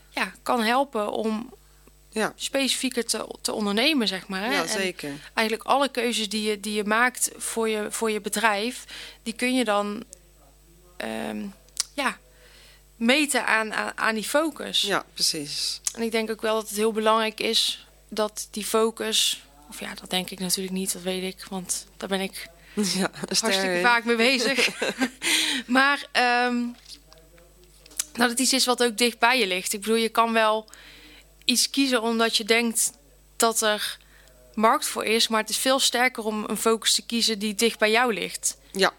ja, 0.10 0.34
kan 0.44 0.64
helpen 0.64 1.12
om 1.12 1.54
Ja, 2.10 2.34
specifieker 2.36 3.06
te, 3.06 3.36
te 3.42 3.54
ondernemen, 3.54 4.08
zeg 4.08 4.28
maar. 4.28 4.42
Hè? 4.44 4.52
ja 4.52 4.62
En 4.62 4.70
zeker. 4.70 5.12
eigenlijk 5.34 5.68
alle 5.68 5.90
keuzes 5.90 6.30
die 6.30 6.50
je, 6.50 6.60
die 6.60 6.74
je 6.74 6.84
maakt 6.84 7.32
voor 7.38 7.70
je, 7.70 7.88
voor 7.90 8.12
je 8.12 8.22
bedrijf, 8.22 8.84
die 9.24 9.34
kun 9.34 9.56
je 9.56 9.64
dan 9.64 10.04
ehm, 10.98 11.46
ja, 11.94 12.18
meten 12.96 13.46
aan, 13.46 13.74
aan, 13.74 13.92
aan 13.96 14.16
die 14.16 14.24
focus. 14.24 14.82
Ja, 14.82 15.06
precies. 15.14 15.82
En 15.94 16.02
ik 16.02 16.12
denk 16.12 16.30
ook 16.30 16.42
wel 16.42 16.56
dat 16.56 16.68
het 16.68 16.78
heel 16.78 16.92
belangrijk 16.92 17.40
is 17.40 17.88
dat 18.10 18.48
die 18.52 18.66
focus, 18.66 19.44
of 19.70 19.80
ja, 19.80 19.94
dat 19.94 20.10
denk 20.10 20.30
ik 20.30 20.40
natuurlijk 20.40 20.76
niet, 20.76 20.94
dat 20.94 21.02
weet 21.02 21.24
ik, 21.36 21.46
want 21.50 21.86
daar 21.98 22.10
ben 22.10 22.22
ik 22.22 22.50
Ja, 23.00 23.10
hartstikke 23.14 23.80
vaak 23.82 24.04
mee 24.04 24.16
bezig. 24.16 24.70
maar 25.66 26.08
ehm, 26.12 26.56
dat 28.14 28.30
het 28.30 28.40
iets 28.40 28.54
is 28.54 28.66
wat 28.66 28.84
ook 28.84 28.98
dicht 28.98 29.20
bij 29.20 29.40
je 29.40 29.48
ligt. 29.48 29.74
Ik 29.74 29.80
bedoel, 29.80 29.96
je 29.96 30.10
kan 30.10 30.34
wel 30.34 30.70
iets 31.46 31.70
kiezen 31.70 32.02
omdat 32.02 32.38
je 32.38 32.44
denkt 32.44 32.92
dat 33.38 33.62
er 33.62 33.98
markt 34.54 34.86
voor 34.86 35.06
is, 35.06 35.28
maar 35.28 35.42
het 35.42 35.50
is 35.50 35.58
veel 35.58 35.80
sterker 35.80 36.24
om 36.24 36.44
een 36.48 36.58
focus 36.58 36.94
te 36.94 37.06
kiezen 37.06 37.40
die 37.40 37.56
dicht 37.56 37.80
bij 37.80 37.92
jou 37.92 38.14
ligt. 38.14 38.58
Ja, 38.72 38.94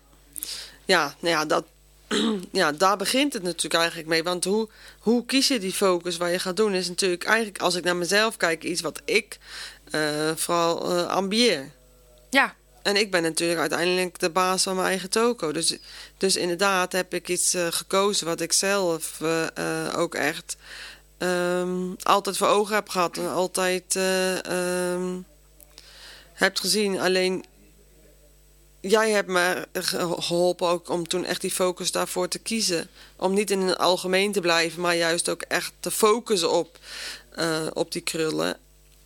ja, 0.85 1.15
nou 1.21 1.35
ja, 1.35 1.45
dat, 1.45 1.65
ja, 2.53 2.73
daar 2.73 2.97
begint 2.97 3.33
het 3.33 3.43
natuurlijk 3.43 3.75
eigenlijk 3.75 4.09
mee. 4.09 4.23
Want 4.23 4.45
hoe, 4.45 4.69
hoe 4.99 5.27
kies 5.27 5.49
je 5.49 5.59
die 5.59 5.73
focus 5.73 6.17
waar 6.17 6.31
je 6.31 6.39
gaat 6.39 6.57
doen, 6.57 6.75
is 6.75 6.89
natuurlijk 6.89 7.25
eigenlijk, 7.25 7.59
als 7.59 7.75
ik 7.75 7.85
naar 7.85 7.97
mezelf 7.97 8.37
kijk, 8.37 8.65
iets 8.65 8.81
wat 8.81 9.01
ik 9.05 9.39
eh, 9.91 10.31
vooral 10.37 10.91
eh, 10.91 11.07
ambieer. 11.07 11.71
Ja, 12.31 12.55
En 12.83 12.97
ik 12.97 13.11
ben 13.11 13.23
natuurlijk 13.23 13.61
uiteindelijk 13.61 14.19
de 14.19 14.31
baas 14.31 14.63
van 14.63 14.75
mijn 14.75 14.87
eigen 14.87 15.11
toko. 15.11 15.53
Dus, 15.53 15.77
dus 16.19 16.37
inderdaad 16.37 16.93
heb 16.93 17.15
ik 17.15 17.29
iets 17.29 17.55
eh, 17.55 17.67
gekozen 17.71 18.27
wat 18.27 18.41
ik 18.41 18.53
zelf 18.53 19.21
eh, 19.21 19.47
eh, 19.87 19.99
ook 19.99 20.15
echt 20.15 20.57
ehm, 21.19 21.93
altijd 22.03 22.37
voor 22.37 22.47
ogen 22.49 22.75
heb 22.75 22.89
gehad. 22.89 23.17
En 23.17 23.31
altijd 23.33 23.97
ehm, 23.97 25.19
heb 26.33 26.57
gezien. 26.57 27.01
Alleen 27.01 27.45
jij 28.81 29.11
hebt 29.11 29.29
me 29.29 29.67
ge- 29.73 30.15
geholpen 30.19 30.69
ook 30.69 30.89
om 30.89 31.09
toen 31.09 31.25
echt 31.25 31.41
die 31.41 31.51
focus 31.51 31.93
daarvoor 31.93 32.29
te 32.29 32.39
kiezen. 32.39 32.89
Om 33.17 33.33
niet 33.35 33.51
in 33.51 33.61
het 33.61 33.79
algemeen 33.79 34.33
te 34.33 34.41
blijven, 34.41 34.81
maar 34.81 34.97
juist 34.97 35.29
ook 35.29 35.43
echt 35.43 35.73
te 35.81 35.91
focussen 35.91 36.51
op, 36.51 36.79
op 37.73 37.93
die 37.93 38.03
krullen. 38.03 38.57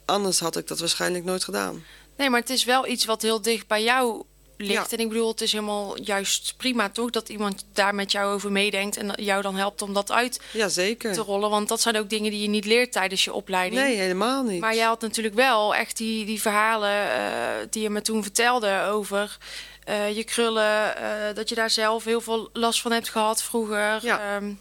Anders 0.04 0.40
had 0.40 0.57
ik 0.57 0.69
dat 0.69 0.78
waarschijnlijk 0.78 1.25
nooit 1.25 1.45
gedaan. 1.45 1.85
Nee, 2.16 2.30
maar 2.30 2.40
het 2.40 2.50
is 2.50 2.64
wel 2.64 2.87
iets 2.87 3.04
wat 3.04 3.23
heel 3.23 3.42
dicht 3.42 3.66
bij 3.66 3.83
jou 3.83 4.25
ligt. 4.56 4.90
Ja. 4.90 4.97
En 4.97 5.02
ik 5.02 5.09
bedoel, 5.09 5.28
het 5.28 5.40
is 5.40 5.52
helemaal 5.52 6.00
juist 6.00 6.54
prima 6.56 6.88
toch 6.88 7.11
dat 7.11 7.28
iemand 7.28 7.64
daar 7.73 7.94
met 7.94 8.12
jou 8.12 8.35
over 8.35 8.52
meedenkt 8.52 8.97
en 8.97 9.12
jou 9.16 9.42
dan 9.42 9.56
helpt 9.56 9.83
om 9.83 9.92
dat 9.94 10.12
uit 10.12 10.40
te 11.12 11.23
rollen. 11.26 11.50
Want 11.50 11.68
dat 11.68 11.80
zijn 11.80 11.97
ook 11.97 12.11
dingen 12.11 12.30
die 12.30 12.42
je 12.42 12.49
niet 12.49 12.64
leert 12.64 12.92
tijdens 12.92 13.25
je 13.25 13.33
opleiding. 13.33 13.83
Nee, 13.83 13.97
helemaal 13.97 14.42
niet. 14.42 14.61
Maar 14.61 14.75
jij 14.75 14.85
had 14.85 15.00
natuurlijk 15.00 15.35
wel 15.35 15.75
echt 15.75 15.97
die, 15.97 16.25
die 16.25 16.40
verhalen 16.40 17.12
eh, 17.12 17.66
die 17.71 17.83
je 17.83 17.90
me 17.90 18.02
toen 18.02 18.23
vertelde 18.23 18.83
over 18.83 19.38
eh, 19.85 20.16
je 20.16 20.25
krullen. 20.25 20.97
eh, 20.97 21.35
dat 21.35 21.49
je 21.49 21.54
daar 21.54 21.71
zelf 21.71 22.04
heel 22.04 22.21
veel 22.21 22.50
last 22.52 22.80
van 22.80 22.92
hebt 22.92 23.09
gehad 23.09 23.42
vroeger. 23.42 23.99
Ja. 24.02 24.37
Ehm, 24.37 24.52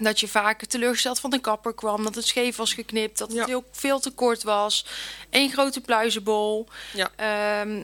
dat 0.00 0.20
je 0.20 0.28
vaak 0.28 0.64
teleurgesteld 0.64 1.20
van 1.20 1.30
de 1.30 1.40
kapper 1.40 1.74
kwam. 1.74 2.04
Dat 2.04 2.14
het 2.14 2.26
scheef 2.26 2.56
was 2.56 2.72
geknipt. 2.74 3.18
Dat 3.18 3.32
Ja. 3.32 3.38
het 3.38 3.48
heel 3.48 3.64
veel 3.72 4.00
te 4.00 4.10
kort 4.10 4.42
was. 4.42 4.86
Eén 5.30 5.52
grote 5.52 5.80
pluizenbol. 5.80 6.68
Ja. 6.92 7.10
Ehm, 7.16 7.82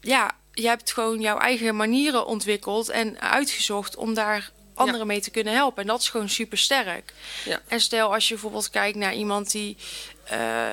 ja, 0.00 0.30
je 0.52 0.66
hebt 0.68 0.92
gewoon 0.92 1.20
jouw 1.20 1.38
eigen 1.38 1.76
manieren 1.76 2.26
ontwikkeld 2.26 2.88
en 2.88 3.20
uitgezocht 3.20 3.96
om 3.96 4.14
daar 4.14 4.50
anderen 4.74 5.06
mee 5.06 5.20
te 5.20 5.30
kunnen 5.30 5.52
helpen. 5.54 5.82
En 5.82 5.88
dat 5.88 6.00
is 6.00 6.08
gewoon 6.08 6.28
super 6.28 6.58
sterk. 6.58 7.12
Ja. 7.44 7.60
En 7.68 7.80
stel 7.80 8.14
als 8.14 8.28
je 8.28 8.34
bijvoorbeeld 8.34 8.70
kijkt 8.70 8.96
naar 8.98 9.14
iemand 9.14 9.50
die. 9.50 9.76
eh, 10.24 10.68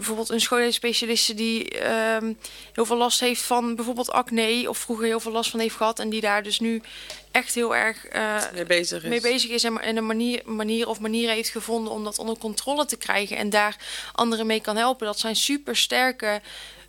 bijvoorbeeld 0.00 0.30
een 0.30 0.40
schoonheidsspecialiste 0.40 1.34
die 1.34 1.68
ehm, 1.68 2.32
heel 2.72 2.86
veel 2.86 2.96
last 2.96 3.20
heeft 3.20 3.42
van 3.42 3.74
bijvoorbeeld 3.74 4.10
acne. 4.10 4.64
Of 4.68 4.78
vroeger 4.78 5.06
heel 5.06 5.20
veel 5.20 5.32
last 5.32 5.50
van 5.50 5.60
heeft 5.60 5.76
gehad. 5.76 5.98
En 5.98 6.08
die 6.08 6.20
daar 6.20 6.42
dus 6.42 6.60
nu 6.60 6.82
echt 7.30 7.54
heel 7.54 7.76
erg 7.76 8.06
eh, 8.06 8.36
mee 8.54 8.64
bezig 8.64 9.02
is. 9.02 9.08
mee 9.08 9.20
bezig 9.20 9.50
is. 9.50 9.64
En 9.64 9.80
en 9.80 9.96
een 9.96 10.06
manier, 10.06 10.42
manier 10.44 10.88
of 10.88 11.00
manieren 11.00 11.34
heeft 11.34 11.48
gevonden 11.48 11.92
om 11.92 12.04
dat 12.04 12.18
onder 12.18 12.38
controle 12.38 12.86
te 12.86 12.96
krijgen. 12.96 13.36
En 13.36 13.50
daar 13.50 13.76
anderen 14.12 14.46
mee 14.46 14.60
kan 14.60 14.76
helpen. 14.76 15.06
Dat 15.06 15.18
zijn 15.18 15.36
super 15.36 15.76
sterke 15.76 16.40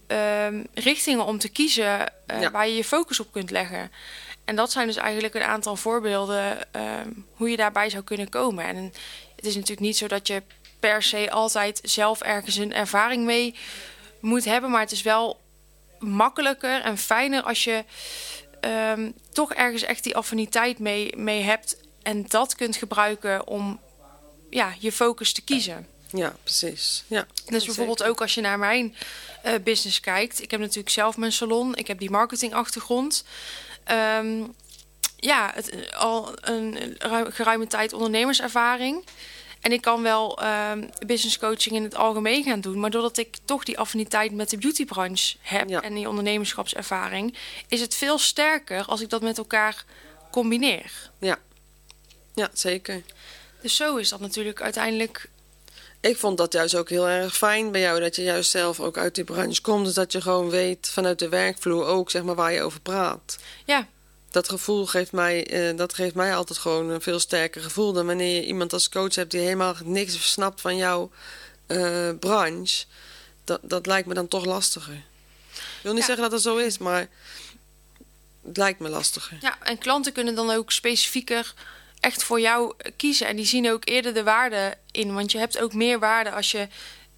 ehm, 0.08 0.64
richtingen 0.74 1.26
om 1.26 1.38
te 1.38 1.50
kiezen 1.50 2.08
eh, 2.28 2.42
Ja. 2.42 2.52
waar 2.52 2.68
je 2.68 2.76
je 2.76 2.84
focus 2.84 3.20
op 3.20 3.32
kunt 3.32 3.52
leggen. 3.52 3.92
En 4.46 4.56
dat 4.56 4.72
zijn 4.72 4.88
dus 4.88 4.96
eigenlijk 4.96 5.36
een 5.36 5.42
aantal 5.42 5.76
voorbeelden 5.76 6.72
ehm, 6.74 7.10
hoe 7.36 7.50
je 7.50 7.58
daarbij 7.58 7.90
zou 7.90 8.04
kunnen 8.04 8.30
komen. 8.30 8.66
En 8.66 8.94
het 9.36 9.46
is 9.46 9.54
natuurlijk 9.54 9.80
niet 9.82 9.98
zo 9.98 10.08
dat 10.08 10.28
je 10.28 10.44
per 10.82 11.04
se 11.04 11.32
altijd 11.32 11.80
zelf 11.84 12.22
ergens 12.22 12.56
een 12.56 12.74
ervaring 12.74 13.26
mee 13.26 13.56
moet 14.20 14.46
hebben. 14.46 14.70
Maar 14.72 14.82
het 14.82 14.92
is 14.92 15.02
wel 15.02 15.40
makkelijker 16.00 16.82
en 16.82 16.98
fijner 16.98 17.44
als 17.44 17.64
je 17.64 17.84
ehm, 18.62 19.12
toch 19.34 19.54
ergens 19.54 19.82
echt 19.82 20.04
die 20.04 20.16
affiniteit 20.16 20.80
mee, 20.80 21.16
mee 21.18 21.42
hebt. 21.42 21.78
En 22.02 22.26
dat 22.28 22.56
kunt 22.56 22.76
gebruiken 22.76 23.48
om 23.48 23.80
ja, 24.50 24.74
je 24.80 24.92
focus 24.92 25.34
te 25.34 25.42
kiezen. 25.42 25.88
Ja, 26.12 26.36
precies. 26.44 27.04
Ja. 27.08 27.28
Dus 27.46 27.66
bijvoorbeeld 27.66 28.04
ook 28.04 28.22
als 28.22 28.34
je 28.34 28.42
naar 28.42 28.60
mijn 28.60 28.96
eh, 29.44 29.54
business 29.64 30.00
kijkt. 30.00 30.42
Ik 30.42 30.52
heb 30.52 30.60
natuurlijk 30.60 30.90
zelf 30.90 31.18
mijn 31.18 31.32
salon. 31.32 31.76
Ik 31.76 31.88
heb 31.88 32.00
die 32.00 32.10
marketingachtergrond. 32.10 33.24
Ehm 33.84 34.44
ja, 35.22 35.52
het, 35.54 35.94
al 35.94 36.34
een 36.42 36.96
ruim- 36.98 37.32
geruime 37.32 37.68
tijd 37.68 37.94
ondernemerservaring. 37.94 39.06
En 39.62 39.72
ik 39.72 39.82
kan 39.82 40.02
wel 40.02 40.40
ehm, 40.42 40.88
business 41.08 41.38
coaching 41.38 41.76
in 41.76 41.84
het 41.84 41.96
algemeen 41.96 42.44
gaan 42.44 42.62
doen. 42.62 42.80
Maar 42.80 42.90
doordat 42.90 43.18
ik 43.18 43.38
toch 43.46 43.64
die 43.64 43.80
affiniteit 43.80 44.32
met 44.32 44.50
de 44.50 44.58
beautybranche 44.58 45.36
heb 45.42 45.70
Ja. 45.70 45.82
en 45.82 45.94
die 45.94 46.10
ondernemerschapservaring, 46.10 47.38
is 47.68 47.82
het 47.82 47.96
veel 47.96 48.18
sterker 48.18 48.86
als 48.86 49.02
ik 49.02 49.10
dat 49.10 49.22
met 49.22 49.38
elkaar 49.38 49.86
combineer. 50.32 51.10
Ja. 51.20 51.40
ja, 52.36 52.50
zeker. 52.54 53.02
Dus 53.62 53.76
zo 53.76 53.96
is 53.96 54.10
dat 54.10 54.20
natuurlijk 54.20 54.62
uiteindelijk. 54.62 55.30
Ik 56.00 56.18
vond 56.18 56.38
dat 56.38 56.54
juist 56.54 56.76
ook 56.76 56.90
heel 56.90 57.08
erg 57.08 57.38
fijn 57.38 57.72
bij 57.72 57.82
jou, 57.82 58.00
dat 58.00 58.16
je 58.16 58.24
juist 58.24 58.52
zelf 58.52 58.80
ook 58.80 58.98
uit 58.98 59.16
die 59.16 59.24
branche 59.24 59.62
komt. 59.62 59.86
Dus 59.86 59.94
dat 59.94 60.12
je 60.12 60.22
gewoon 60.22 60.50
weet 60.50 60.90
vanuit 60.90 61.20
de 61.20 61.30
werkvloer 61.30 61.86
ook, 61.86 62.12
zeg 62.12 62.24
maar, 62.24 62.36
waar 62.36 62.54
je 62.54 62.62
over 62.62 62.82
praat. 62.82 63.38
Ja, 63.66 63.88
Dat 64.32 64.50
gevoel 64.50 64.86
geeft 64.86 65.12
mij, 65.12 65.48
eh, 65.48 65.78
dat 65.78 65.94
geeft 65.94 66.16
mij 66.16 66.36
altijd 66.36 66.60
gewoon 66.60 66.90
een 66.90 67.02
veel 67.02 67.20
sterker 67.20 67.62
gevoel 67.62 67.94
dan 67.94 68.06
wanneer 68.06 68.36
je 68.36 68.46
iemand 68.46 68.74
als 68.74 68.90
coach 68.90 69.16
hebt 69.16 69.32
die 69.32 69.40
helemaal 69.40 69.76
niks 69.84 70.32
snapt 70.32 70.62
van 70.62 70.78
jouw 70.78 71.12
eh, 71.68 72.10
branche. 72.20 72.86
Dat, 73.44 73.60
dat 73.64 73.86
lijkt 73.86 74.08
me 74.08 74.14
dan 74.14 74.28
toch 74.28 74.46
lastiger. 74.46 74.94
Ik 75.54 75.80
wil 75.82 75.92
niet 75.92 76.02
Ja. 76.02 76.08
zeggen 76.08 76.24
dat 76.24 76.32
het 76.32 76.42
zo 76.42 76.58
is, 76.58 76.78
maar 76.78 77.08
het 78.46 78.58
lijkt 78.58 78.80
me 78.80 78.90
lastiger. 78.90 79.38
Ja, 79.42 79.58
en 79.64 79.78
klanten 79.78 80.12
kunnen 80.14 80.36
dan 80.36 80.50
ook 80.52 80.72
specifieker 80.72 81.54
echt 82.00 82.24
voor 82.24 82.40
jou 82.40 82.74
kiezen. 82.98 83.28
En 83.28 83.36
die 83.36 83.46
zien 83.46 83.72
ook 83.72 83.88
eerder 83.88 84.14
de 84.14 84.24
waarde 84.24 84.78
in. 84.92 85.14
Want 85.14 85.32
je 85.32 85.38
hebt 85.38 85.60
ook 85.60 85.74
meer 85.74 86.00
waarde 86.00 86.32
als 86.32 86.52
je 86.52 86.68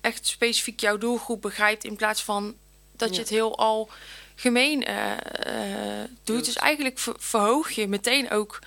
echt 0.01 0.27
specifiek 0.27 0.79
jouw 0.79 0.97
doelgroep 0.97 1.41
begrijpt. 1.41 1.83
In 1.83 1.95
plaats 1.95 2.23
van 2.23 2.55
dat 2.95 3.13
je 3.15 3.21
het 3.21 3.29
heel 3.29 3.57
algemeen 4.35 4.83
eh, 4.85 5.11
eh, 6.01 6.09
doet. 6.23 6.45
Dus 6.45 6.55
eigenlijk 6.55 6.99
ver- 6.99 7.15
verhoog 7.19 7.71
je 7.71 7.87
meteen 7.87 8.29
ook 8.31 8.59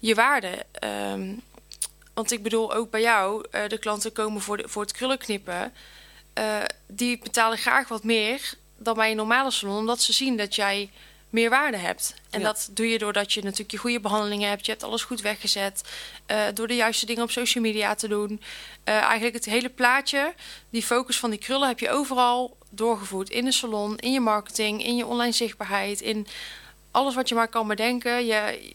je 0.00 0.14
waarde. 0.14 0.66
Ehm, 0.72 1.32
want 2.14 2.32
ik 2.32 2.42
bedoel, 2.42 2.74
ook 2.74 2.90
bij 2.90 3.00
jou, 3.00 3.44
eh, 3.50 3.68
de 3.68 3.78
klanten 3.78 4.12
komen 4.12 4.40
voor, 4.40 4.56
de, 4.56 4.68
voor 4.68 4.82
het 4.82 4.92
krullen 4.92 5.18
knippen. 5.18 5.72
eh, 6.32 6.62
die 6.86 7.18
betalen 7.18 7.58
graag 7.58 7.88
wat 7.88 8.04
meer 8.04 8.54
dan 8.76 8.94
bij 8.94 9.10
een 9.10 9.16
normale 9.16 9.50
salon. 9.50 9.76
Omdat 9.78 10.00
ze 10.00 10.12
zien 10.12 10.36
dat 10.36 10.54
jij 10.54 10.90
meer 11.30 11.50
waarde 11.50 11.76
hebt. 11.76 12.14
En 12.30 12.40
Ja. 12.40 12.46
dat 12.46 12.68
doe 12.72 12.88
je 12.88 12.98
doordat 12.98 13.32
je 13.32 13.42
natuurlijk 13.42 13.70
je 13.70 13.76
goede 13.76 14.00
behandelingen 14.00 14.48
hebt. 14.48 14.64
Je 14.66 14.70
hebt 14.70 14.82
alles 14.84 15.02
goed 15.02 15.20
weggezet. 15.20 15.82
eh, 16.26 16.42
door 16.54 16.66
de 16.68 16.74
juiste 16.74 17.06
dingen 17.06 17.22
op 17.22 17.30
social 17.30 17.64
media 17.64 17.94
te 17.94 18.08
doen. 18.08 18.42
Eh, 18.84 18.94
eigenlijk 18.94 19.34
het 19.34 19.44
hele 19.44 19.68
plaatje, 19.68 20.34
die 20.70 20.82
focus 20.82 21.18
van 21.18 21.30
die 21.30 21.38
krullen 21.38 21.68
heb 21.68 21.78
je 21.78 21.90
overal 21.90 22.56
doorgevoerd. 22.70 23.30
In 23.30 23.44
de 23.44 23.52
salon, 23.52 23.98
in 23.98 24.12
je 24.12 24.20
marketing, 24.20 24.84
in 24.84 24.96
je 24.96 25.06
online 25.06 25.32
zichtbaarheid. 25.32 26.00
In 26.00 26.26
alles 26.90 27.14
wat 27.14 27.28
je 27.28 27.34
maar 27.34 27.48
kan 27.48 27.68
bedenken. 27.68 28.26
Je, 28.26 28.70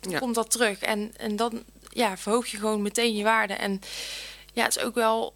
Ja. 0.00 0.18
komt 0.18 0.34
dat 0.34 0.50
terug. 0.50 0.78
En, 0.78 1.12
en 1.16 1.36
dan 1.36 1.62
ja, 1.92 2.16
verhoog 2.16 2.46
je 2.46 2.56
gewoon 2.56 2.82
meteen 2.82 3.16
je 3.16 3.24
waarde. 3.24 3.54
En 3.54 3.80
ja, 4.52 4.62
het 4.64 4.76
is 4.76 4.82
ook 4.82 4.94
wel 4.94 5.34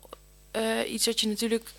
eh, 0.51 0.93
iets 0.93 1.05
dat 1.05 1.21
je 1.21 1.27
natuurlijk... 1.29 1.71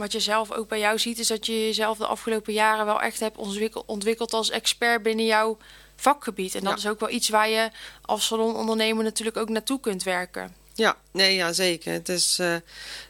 Wat 0.00 0.12
je 0.12 0.20
zelf 0.20 0.52
ook 0.52 0.68
bij 0.68 0.78
jou 0.78 0.98
ziet, 0.98 1.18
is 1.18 1.26
dat 1.26 1.46
je 1.46 1.52
jezelf 1.66 1.98
de 1.98 2.06
afgelopen 2.06 2.52
jaren 2.52 2.84
wel 2.86 3.00
echt 3.00 3.20
hebt 3.20 3.36
ontwikkel- 3.36 3.82
ontwikkeld 3.86 4.32
als 4.32 4.50
expert 4.50 5.02
binnen 5.02 5.24
jouw 5.26 5.58
vakgebied. 5.96 6.54
En 6.54 6.60
dat 6.64 6.70
Ja. 6.72 6.76
is 6.78 6.86
ook 6.88 7.00
wel 7.00 7.10
iets 7.10 7.28
waar 7.28 7.48
je 7.48 7.70
als 8.02 8.26
salonondernemer 8.26 9.04
natuurlijk 9.04 9.36
ook 9.36 9.48
naartoe 9.48 9.80
kunt 9.80 10.02
werken. 10.02 10.54
Ja, 10.74 10.96
nee, 11.10 11.34
ja, 11.34 11.52
zeker. 11.52 11.92
Het 11.92 12.08
is, 12.08 12.38
eh, 12.38 12.54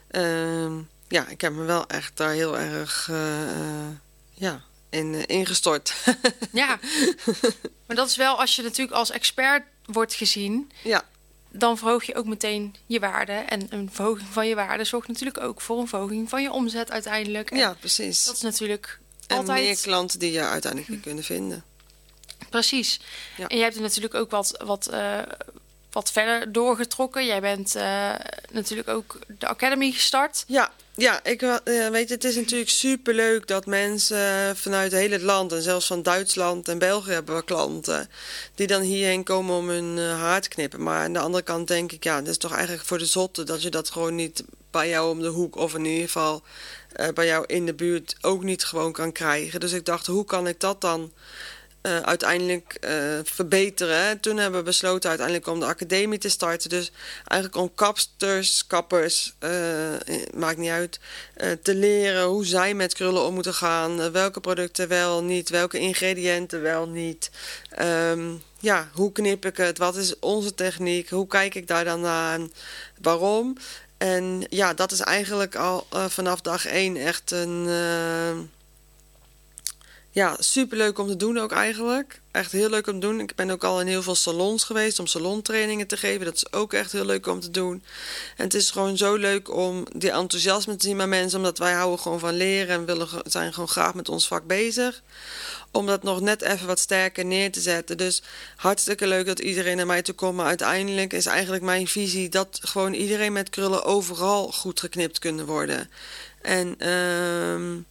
ehm, 0.07 0.77
ja, 1.07 1.27
ik 1.27 1.41
heb 1.41 1.53
me 1.53 1.63
wel 1.63 1.87
echt 1.87 2.17
daar 2.17 2.31
heel 2.33 2.57
erg, 2.59 3.07
eh, 3.09 3.41
eh, 3.51 3.87
ja, 4.33 4.61
in 4.89 5.25
ingestort. 5.27 5.93
Ja, 6.51 6.79
maar 7.87 7.95
dat 7.95 8.07
is 8.09 8.15
wel 8.15 8.39
als 8.39 8.55
je 8.55 8.61
natuurlijk 8.61 8.97
als 8.97 9.11
expert 9.11 9.63
wordt 9.85 10.13
gezien, 10.13 10.71
ja, 10.83 11.03
dan 11.51 11.77
verhoog 11.77 12.03
je 12.03 12.15
ook 12.15 12.25
meteen 12.25 12.75
je 12.85 12.99
waarde. 12.99 13.31
En 13.31 13.67
een 13.69 13.89
verhoging 13.91 14.27
van 14.27 14.47
je 14.47 14.55
waarde 14.55 14.83
zorgt 14.83 15.07
natuurlijk 15.07 15.39
ook 15.39 15.61
voor 15.61 15.79
een 15.79 15.87
verhoging 15.87 16.29
van 16.29 16.41
je 16.41 16.51
omzet 16.51 16.91
uiteindelijk. 16.91 17.51
En 17.51 17.57
ja, 17.57 17.75
precies. 17.79 18.25
Dat 18.25 18.35
is 18.35 18.41
natuurlijk 18.41 18.99
en 19.27 19.37
altijd 19.37 19.63
meer 19.63 19.81
klanten 19.81 20.19
die 20.19 20.31
je 20.31 20.41
uiteindelijk 20.41 20.91
weer 20.91 21.01
kunnen 21.01 21.23
vinden. 21.23 21.63
precies. 22.49 22.99
Ja. 23.37 23.47
En 23.47 23.55
jij 23.55 23.65
hebt 23.65 23.75
er 23.75 23.81
natuurlijk 23.81 24.13
ook 24.13 24.31
wat, 24.31 24.63
wat, 24.65 24.87
eh, 24.87 25.19
wat 25.91 26.11
verder 26.11 26.51
doorgetrokken. 26.51 27.25
Jij 27.25 27.41
bent 27.41 27.75
eh, 27.75 28.13
natuurlijk 28.51 28.89
ook 28.89 29.19
de 29.39 29.47
Academy 29.47 29.91
gestart. 29.91 30.43
Ja, 30.47 30.71
ja 30.95 31.23
ik, 31.23 31.41
eh, 31.41 31.87
weet 31.87 32.09
het 32.09 32.23
is 32.23 32.35
natuurlijk 32.35 32.69
superleuk 32.69 33.47
dat 33.47 33.65
mensen 33.65 34.55
vanuit 34.57 34.91
heel 34.91 35.11
het 35.11 35.21
land... 35.21 35.51
en 35.51 35.61
zelfs 35.61 35.87
van 35.87 36.03
Duitsland 36.03 36.67
en 36.67 36.77
België 36.77 37.11
hebben 37.11 37.35
we 37.35 37.43
klanten... 37.43 38.09
die 38.55 38.67
dan 38.67 38.81
hierheen 38.81 39.23
komen 39.23 39.55
om 39.55 39.69
hun 39.69 39.97
eh, 39.97 40.19
haar 40.19 40.41
te 40.41 40.49
knippen. 40.49 40.83
Maar 40.83 41.03
aan 41.03 41.13
de 41.13 41.19
andere 41.19 41.43
kant 41.43 41.67
denk 41.67 41.91
ik, 41.91 42.03
ja, 42.03 42.19
dat 42.19 42.27
is 42.27 42.37
toch 42.37 42.53
eigenlijk 42.53 42.85
voor 42.85 42.97
de 42.97 43.05
zotte... 43.05 43.43
dat 43.43 43.61
je 43.61 43.69
dat 43.69 43.89
gewoon 43.89 44.15
niet 44.15 44.43
bij 44.71 44.89
jou 44.89 45.11
om 45.11 45.21
de 45.21 45.27
hoek... 45.27 45.55
of 45.55 45.75
in 45.75 45.85
ieder 45.85 46.05
geval 46.05 46.41
bij 47.13 47.25
jou 47.25 47.43
in 47.47 47.65
de 47.65 47.73
buurt 47.73 48.15
ook 48.21 48.43
niet 48.43 48.63
gewoon 48.63 48.91
kan 48.91 49.11
krijgen. 49.11 49.59
Dus 49.59 49.71
ik 49.71 49.85
dacht, 49.85 50.07
hoe 50.07 50.25
kan 50.25 50.47
ik 50.47 50.59
dat 50.59 50.81
dan... 50.81 51.11
eh, 51.81 51.99
uiteindelijk 51.99 52.77
eh, 52.81 52.93
verbeteren. 53.23 53.97
En 53.97 54.19
Toen 54.19 54.37
hebben 54.37 54.59
we 54.59 54.65
besloten 54.65 55.09
uiteindelijk 55.09 55.47
om 55.47 55.59
de 55.59 55.65
academie 55.65 56.19
te 56.19 56.29
starten. 56.29 56.69
Dus 56.69 56.91
eigenlijk 57.27 57.61
om 57.61 57.75
kapsters, 57.75 58.67
kappers, 58.67 59.33
eh, 59.39 59.49
maakt 60.33 60.57
niet 60.57 60.69
uit, 60.69 60.99
te 61.61 61.75
leren 61.75 62.23
hoe 62.23 62.45
zij 62.45 62.73
met 62.73 62.93
krullen 62.93 63.25
om 63.25 63.33
moeten 63.33 63.53
gaan. 63.53 64.11
welke 64.11 64.39
producten 64.39 64.87
wel, 64.87 65.23
niet, 65.23 65.49
welke 65.49 65.79
ingrediënten 65.79 66.61
wel, 66.61 66.87
niet. 66.87 67.31
Ehm, 67.69 68.33
ja, 68.59 68.89
hoe 68.93 69.11
knip 69.11 69.45
ik 69.45 69.57
het? 69.57 69.77
Wat 69.77 69.95
is 69.95 70.19
onze 70.19 70.53
techniek? 70.53 71.09
Hoe 71.09 71.27
kijk 71.27 71.55
ik 71.55 71.67
daar 71.67 71.85
dan 71.85 72.01
naar? 72.01 72.39
Waarom? 73.01 73.57
En 73.97 74.45
ja, 74.49 74.73
dat 74.73 74.91
is 74.91 74.99
eigenlijk 74.99 75.55
al 75.55 75.87
vanaf 75.89 76.41
dag 76.41 76.65
één 76.65 76.97
echt 76.97 77.31
een... 77.31 77.67
ja, 80.13 80.35
superleuk 80.39 80.99
om 80.99 81.07
te 81.07 81.15
doen 81.15 81.37
ook 81.37 81.51
eigenlijk. 81.51 82.21
Echt 82.31 82.51
heel 82.51 82.69
leuk 82.69 82.87
om 82.87 82.99
te 82.99 83.07
doen. 83.07 83.19
Ik 83.19 83.35
ben 83.35 83.49
ook 83.49 83.63
al 83.63 83.81
in 83.81 83.87
heel 83.87 84.01
veel 84.03 84.15
salons 84.15 84.63
geweest 84.63 84.99
om 84.99 85.07
salontrainingen 85.07 85.87
te 85.87 85.97
geven. 85.97 86.25
Dat 86.25 86.35
is 86.35 86.53
ook 86.53 86.73
echt 86.73 86.91
heel 86.91 87.05
leuk 87.05 87.27
om 87.27 87.39
te 87.39 87.51
doen. 87.51 87.83
En 88.37 88.43
het 88.43 88.53
is 88.53 88.71
gewoon 88.71 88.97
zo 88.97 89.15
leuk 89.15 89.55
om 89.55 89.85
die 89.95 90.11
enthousiasme 90.11 90.75
te 90.75 90.87
zien 90.87 90.97
bij 90.97 91.07
mensen. 91.07 91.37
Omdat 91.37 91.57
wij 91.57 91.73
houden 91.73 91.99
gewoon 91.99 92.19
van 92.19 92.33
leren 92.33 92.75
en 92.75 92.85
willen, 92.85 93.07
zijn 93.23 93.53
gewoon 93.53 93.69
graag 93.69 93.93
met 93.93 94.09
ons 94.09 94.27
vak 94.27 94.47
bezig. 94.47 95.01
Om 95.71 95.85
dat 95.85 96.03
nog 96.03 96.21
net 96.21 96.41
even 96.41 96.67
wat 96.67 96.79
sterker 96.79 97.25
neer 97.25 97.51
te 97.51 97.61
zetten. 97.61 97.97
Dus 97.97 98.21
hartstikke 98.55 99.07
leuk 99.07 99.25
dat 99.25 99.39
iedereen 99.39 99.77
naar 99.77 99.85
mij 99.85 100.01
toe 100.01 100.15
komt. 100.15 100.35
Maar 100.35 100.45
uiteindelijk 100.45 101.13
is 101.13 101.25
eigenlijk 101.25 101.63
mijn 101.63 101.87
visie 101.87 102.29
dat 102.29 102.59
gewoon 102.61 102.93
iedereen 102.93 103.33
met 103.33 103.49
krullen 103.49 103.83
overal 103.83 104.51
goed 104.51 104.79
geknipt 104.79 105.19
kunnen 105.19 105.45
worden. 105.45 105.89
En 106.41 106.75
ehm 106.77 107.89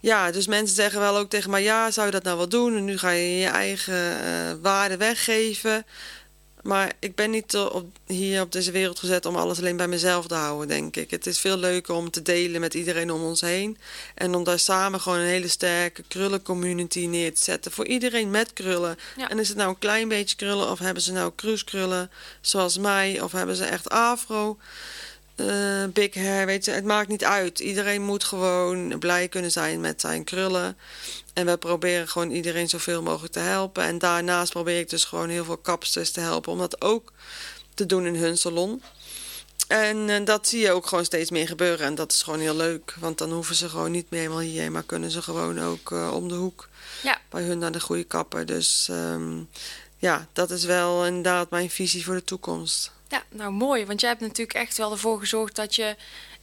ja, 0.00 0.30
dus 0.30 0.46
mensen 0.46 0.76
zeggen 0.76 1.00
wel 1.00 1.16
ook 1.16 1.30
tegen 1.30 1.50
mij: 1.50 1.62
ja, 1.62 1.90
zou 1.90 2.06
je 2.06 2.12
dat 2.12 2.22
nou 2.22 2.36
wel 2.36 2.48
doen? 2.48 2.76
En 2.76 2.84
nu 2.84 2.98
ga 2.98 3.10
je 3.10 3.38
je 3.38 3.46
eigen 3.46 4.22
eh, 4.24 4.52
waarde 4.62 4.96
weggeven. 4.96 5.84
Maar 6.62 6.92
ik 6.98 7.14
ben 7.14 7.30
niet 7.30 7.56
op, 7.56 7.86
hier 8.06 8.40
op 8.40 8.52
deze 8.52 8.70
wereld 8.70 8.98
gezet 8.98 9.26
om 9.26 9.36
alles 9.36 9.58
alleen 9.58 9.76
bij 9.76 9.88
mezelf 9.88 10.26
te 10.26 10.34
houden, 10.34 10.68
denk 10.68 10.96
ik. 10.96 11.10
Het 11.10 11.26
is 11.26 11.38
veel 11.38 11.56
leuker 11.56 11.94
om 11.94 12.10
te 12.10 12.22
delen 12.22 12.60
met 12.60 12.74
iedereen 12.74 13.10
om 13.10 13.22
ons 13.22 13.40
heen. 13.40 13.78
En 14.14 14.34
om 14.34 14.44
daar 14.44 14.58
samen 14.58 15.00
gewoon 15.00 15.18
een 15.18 15.26
hele 15.26 15.48
sterke 15.48 16.02
krullencommunity 16.08 17.06
neer 17.06 17.34
te 17.34 17.42
zetten. 17.42 17.72
Voor 17.72 17.86
iedereen 17.86 18.30
met 18.30 18.52
krullen. 18.52 18.98
Ja. 19.16 19.30
En 19.30 19.38
is 19.38 19.48
het 19.48 19.56
nou 19.56 19.68
een 19.68 19.78
klein 19.78 20.08
beetje 20.08 20.36
krullen 20.36 20.70
of 20.70 20.78
hebben 20.78 21.02
ze 21.02 21.12
nou 21.12 21.32
cruisekrullen 21.36 22.10
zoals 22.40 22.78
mij? 22.78 23.20
Of 23.20 23.32
hebben 23.32 23.56
ze 23.56 23.64
echt 23.64 23.88
afro? 23.88 24.58
Eh, 25.40 25.84
big 25.92 26.14
hair, 26.14 26.46
weet 26.46 26.64
je, 26.64 26.70
het 26.70 26.84
maakt 26.84 27.08
niet 27.08 27.24
uit. 27.24 27.58
Iedereen 27.58 28.02
moet 28.02 28.24
gewoon 28.24 28.98
blij 28.98 29.28
kunnen 29.28 29.50
zijn 29.50 29.80
met 29.80 30.00
zijn 30.00 30.24
krullen. 30.24 30.76
En 31.32 31.46
we 31.46 31.56
proberen 31.56 32.08
gewoon 32.08 32.30
iedereen 32.30 32.68
zoveel 32.68 33.02
mogelijk 33.02 33.32
te 33.32 33.38
helpen. 33.38 33.84
En 33.84 33.98
daarnaast 33.98 34.52
probeer 34.52 34.78
ik 34.78 34.90
dus 34.90 35.04
gewoon 35.04 35.28
heel 35.28 35.44
veel 35.44 35.56
kapsters 35.56 36.10
te 36.10 36.20
helpen 36.20 36.52
om 36.52 36.58
dat 36.58 36.82
ook 36.82 37.12
te 37.74 37.86
doen 37.86 38.06
in 38.06 38.14
hun 38.14 38.38
salon. 38.38 38.82
En 39.68 40.10
eh, 40.10 40.24
dat 40.24 40.48
zie 40.48 40.60
je 40.60 40.72
ook 40.72 40.86
gewoon 40.86 41.04
steeds 41.04 41.30
meer 41.30 41.46
gebeuren. 41.46 41.86
En 41.86 41.94
dat 41.94 42.12
is 42.12 42.22
gewoon 42.22 42.40
heel 42.40 42.56
leuk. 42.56 42.94
Want 42.98 43.18
dan 43.18 43.32
hoeven 43.32 43.54
ze 43.54 43.68
gewoon 43.68 43.90
niet 43.90 44.10
meer 44.10 44.20
helemaal 44.20 44.40
hierheen, 44.40 44.72
maar 44.72 44.82
kunnen 44.82 45.10
ze 45.10 45.22
gewoon 45.22 45.60
ook 45.60 45.92
eh, 45.92 46.12
om 46.14 46.28
de 46.28 46.34
hoek 46.34 46.68
Ja, 47.02 47.20
bij 47.30 47.42
hun 47.42 47.58
naar 47.58 47.72
de 47.72 47.80
goede 47.80 48.04
kapper. 48.04 48.46
Dus 48.46 48.88
ehm, 48.90 49.42
ja, 49.98 50.26
dat 50.32 50.50
is 50.50 50.64
wel 50.64 51.06
inderdaad 51.06 51.50
mijn 51.50 51.70
visie 51.70 52.04
voor 52.04 52.14
de 52.14 52.24
toekomst. 52.24 52.92
Ja, 53.08 53.22
nou 53.28 53.52
mooi. 53.52 53.86
Want 53.86 54.00
jij 54.00 54.08
hebt 54.08 54.22
natuurlijk 54.22 54.58
echt 54.58 54.76
wel 54.76 54.92
ervoor 54.92 55.18
gezorgd 55.18 55.56
dat 55.56 55.74
je 55.74 55.96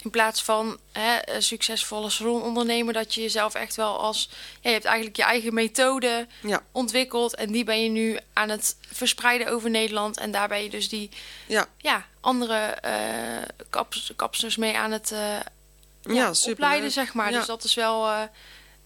in 0.06 0.10
plaats 0.10 0.44
van 0.44 0.78
hè, 0.92 1.36
een 1.36 1.44
succesvolle 1.44 2.10
salonondernemer, 2.10 2.94
dat 2.94 3.14
je 3.14 3.22
jezelf 3.22 3.54
echt 3.54 3.76
wel 3.76 4.00
als. 4.00 4.30
Ja, 4.32 4.70
je 4.70 4.70
hebt 4.70 4.86
eigenlijk 4.86 5.16
je 5.16 5.24
eigen 5.24 5.54
methode 5.54 6.28
Ja, 6.42 6.64
ontwikkeld. 6.72 7.36
En 7.36 7.52
die 7.52 7.64
ben 7.64 7.84
je 7.84 7.90
nu 7.90 8.20
aan 8.34 8.50
het 8.50 8.78
verspreiden 8.92 9.48
over 9.48 9.70
Nederland. 9.70 10.18
En 10.18 10.32
daar 10.32 10.48
ben 10.48 10.64
je 10.64 10.70
dus 10.70 10.90
die 10.90 11.10
ja, 11.46 11.68
ja, 11.78 12.06
andere 12.20 12.58
eh 12.58 13.42
kaps, 13.70 14.14
kapsters 14.16 14.56
mee 14.56 14.78
aan 14.78 14.92
het 14.92 15.12
eh, 15.12 16.16
ja, 16.16 16.32
opleiden, 16.48 16.92
zeg 16.92 17.14
maar. 17.14 17.32
Dus 17.32 17.46
dat 17.46 17.64
is 17.64 17.74
wel 17.74 18.08
eh, 18.08 18.22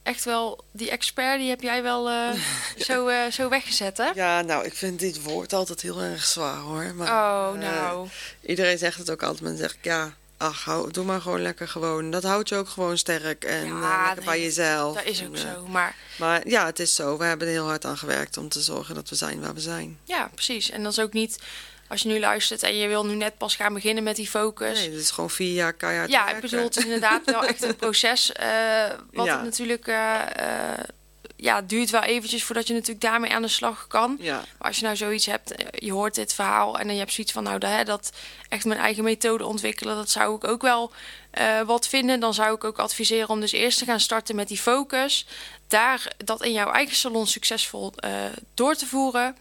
echt 0.04 0.24
wel 0.26 0.64
die 0.72 0.90
expert, 0.90 1.40
die 1.40 1.50
heb 1.50 1.62
jij 1.62 1.84
wel 1.84 2.10
eh, 2.10 2.30
zo, 2.88 3.08
eh, 3.08 3.32
zo 3.32 3.50
weggezet, 3.50 3.98
hè? 3.98 4.10
Ja, 4.16 4.42
nou, 4.42 4.66
ik 4.66 4.74
vind 4.74 5.00
dit 5.00 5.24
woord 5.24 5.54
altijd 5.54 5.82
heel 5.82 6.02
erg 6.02 6.26
zwaar 6.26 6.58
hoor. 6.58 6.94
Maar, 6.96 7.08
Oh, 7.08 7.54
eh, 7.56 7.60
nou. 7.72 8.08
iedereen 8.46 8.78
zegt 8.78 8.98
het 8.98 9.10
ook 9.12 9.24
altijd, 9.24 9.42
maar 9.42 9.50
dan 9.50 9.60
zeg 9.60 9.74
ik 9.74 9.84
ja, 9.84 10.14
ach, 10.38 10.64
hou, 10.64 10.92
doe 10.92 11.06
maar 11.06 11.22
gewoon 11.22 11.42
lekker 11.42 11.68
gewoon. 11.68 12.12
Dat 12.12 12.24
houdt 12.24 12.50
je 12.50 12.56
ook 12.56 12.70
gewoon 12.70 12.98
sterk 12.98 13.44
en 13.44 13.66
Ja, 13.66 13.80
lekker 14.06 14.16
nee, 14.16 14.26
bij 14.26 14.42
jezelf. 14.42 14.96
Dat 14.96 15.06
is 15.06 15.24
ook 15.24 15.34
En, 15.34 15.40
zo. 15.40 15.68
Maar 15.68 15.96
Maar 16.18 16.48
ja, 16.48 16.66
het 16.66 16.80
is 16.80 16.96
zo. 16.96 17.18
We 17.18 17.24
hebben 17.26 17.48
er 17.48 17.54
heel 17.54 17.66
hard 17.68 17.86
aan 17.86 17.98
gewerkt 17.98 18.38
om 18.38 18.50
te 18.50 18.62
zorgen 18.62 18.96
dat 18.96 19.10
we 19.10 19.16
zijn 19.16 19.42
waar 19.42 19.54
we 19.54 19.60
zijn. 19.62 20.00
ja, 20.04 20.30
precies. 20.34 20.70
En 20.70 20.84
dat 20.84 20.92
is 20.92 21.00
ook 21.00 21.14
niet 21.14 21.38
als 21.90 22.02
je 22.02 22.08
nu 22.08 22.20
luistert 22.20 22.64
en 22.64 22.76
je 22.76 22.88
wil 22.88 23.06
nu 23.06 23.16
net 23.16 23.38
pas 23.38 23.56
gaan 23.56 23.74
beginnen 23.74 24.04
met 24.04 24.16
die 24.16 24.28
focus. 24.30 24.80
Nee, 24.80 24.90
dit 24.90 25.00
is 25.00 25.12
gewoon 25.12 25.30
vier 25.30 25.54
jaar 25.54 25.74
keihard 25.74 26.10
ja, 26.10 26.30
ik 26.30 26.42
bedoel, 26.42 26.64
het 26.64 26.78
is 26.78 26.84
inderdaad 26.84 27.22
wel 27.26 27.46
echt 27.46 27.62
een 27.64 27.76
proces. 27.76 28.32
eh, 28.32 28.48
wat 29.12 29.26
Ja. 29.26 29.36
het 29.36 29.44
natuurlijk. 29.44 29.88
eh, 29.88 30.20
ja, 31.36 31.62
duurt 31.62 31.90
wel 31.90 32.02
eventjes 32.04 32.44
voordat 32.44 32.68
je 32.68 32.74
natuurlijk 32.74 33.02
daarmee 33.02 33.34
aan 33.34 33.42
de 33.42 33.48
slag 33.48 33.88
kan. 33.88 34.18
Ja, 34.20 34.36
Maar 34.36 34.68
als 34.68 34.78
je 34.78 34.84
nou 34.84 34.96
zoiets 34.96 35.26
hebt, 35.26 35.54
je 35.78 35.92
hoort 35.92 36.16
dit 36.16 36.34
verhaal 36.34 36.80
en 36.80 36.84
dan 36.86 36.94
je 36.94 37.00
hebt 37.00 37.14
zoiets 37.14 37.34
van, 37.34 37.44
nou, 37.44 37.60
dat, 37.60 37.70
hè, 37.70 37.84
dat 37.84 38.12
echt 38.50 38.66
mijn 38.66 38.80
eigen 38.80 39.04
methode 39.04 39.46
ontwikkelen, 39.46 39.96
dat 39.96 40.10
zou 40.10 40.36
ik 40.36 40.44
ook 40.48 40.62
wel 40.62 40.92
wat 41.66 41.88
vinden. 41.88 42.20
Dan 42.20 42.34
zou 42.34 42.56
ik 42.56 42.64
ook 42.64 42.80
adviseren 42.80 43.30
om 43.30 43.40
dus 43.40 43.52
eerst 43.52 43.78
te 43.80 43.86
gaan 43.86 44.00
starten 44.00 44.36
met 44.36 44.48
die 44.48 44.58
focus. 44.58 45.26
Daar 45.68 46.12
dat 46.26 46.44
in 46.44 46.52
jouw 46.52 46.72
eigen 46.72 46.96
salon 46.96 47.28
succesvol 47.28 47.94
door 48.54 48.76
te 48.76 48.86
voeren. 48.86 49.38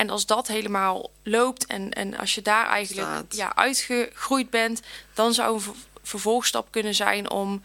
En 0.00 0.10
als 0.10 0.26
dat 0.26 0.46
helemaal 0.46 1.10
loopt 1.22 1.66
en, 1.66 1.92
en 1.92 2.16
als 2.16 2.34
je 2.34 2.42
daar 2.42 2.66
eigenlijk 2.66 3.08
Staat. 3.08 3.36
ja, 3.36 3.56
uitgegroeid 3.56 4.50
bent, 4.50 4.80
dan 5.14 5.32
zou 5.34 5.54
een 5.54 5.60
ver- 5.60 5.74
vervolgstap 6.02 6.66
kunnen 6.70 6.94
zijn 6.94 7.30
om 7.30 7.62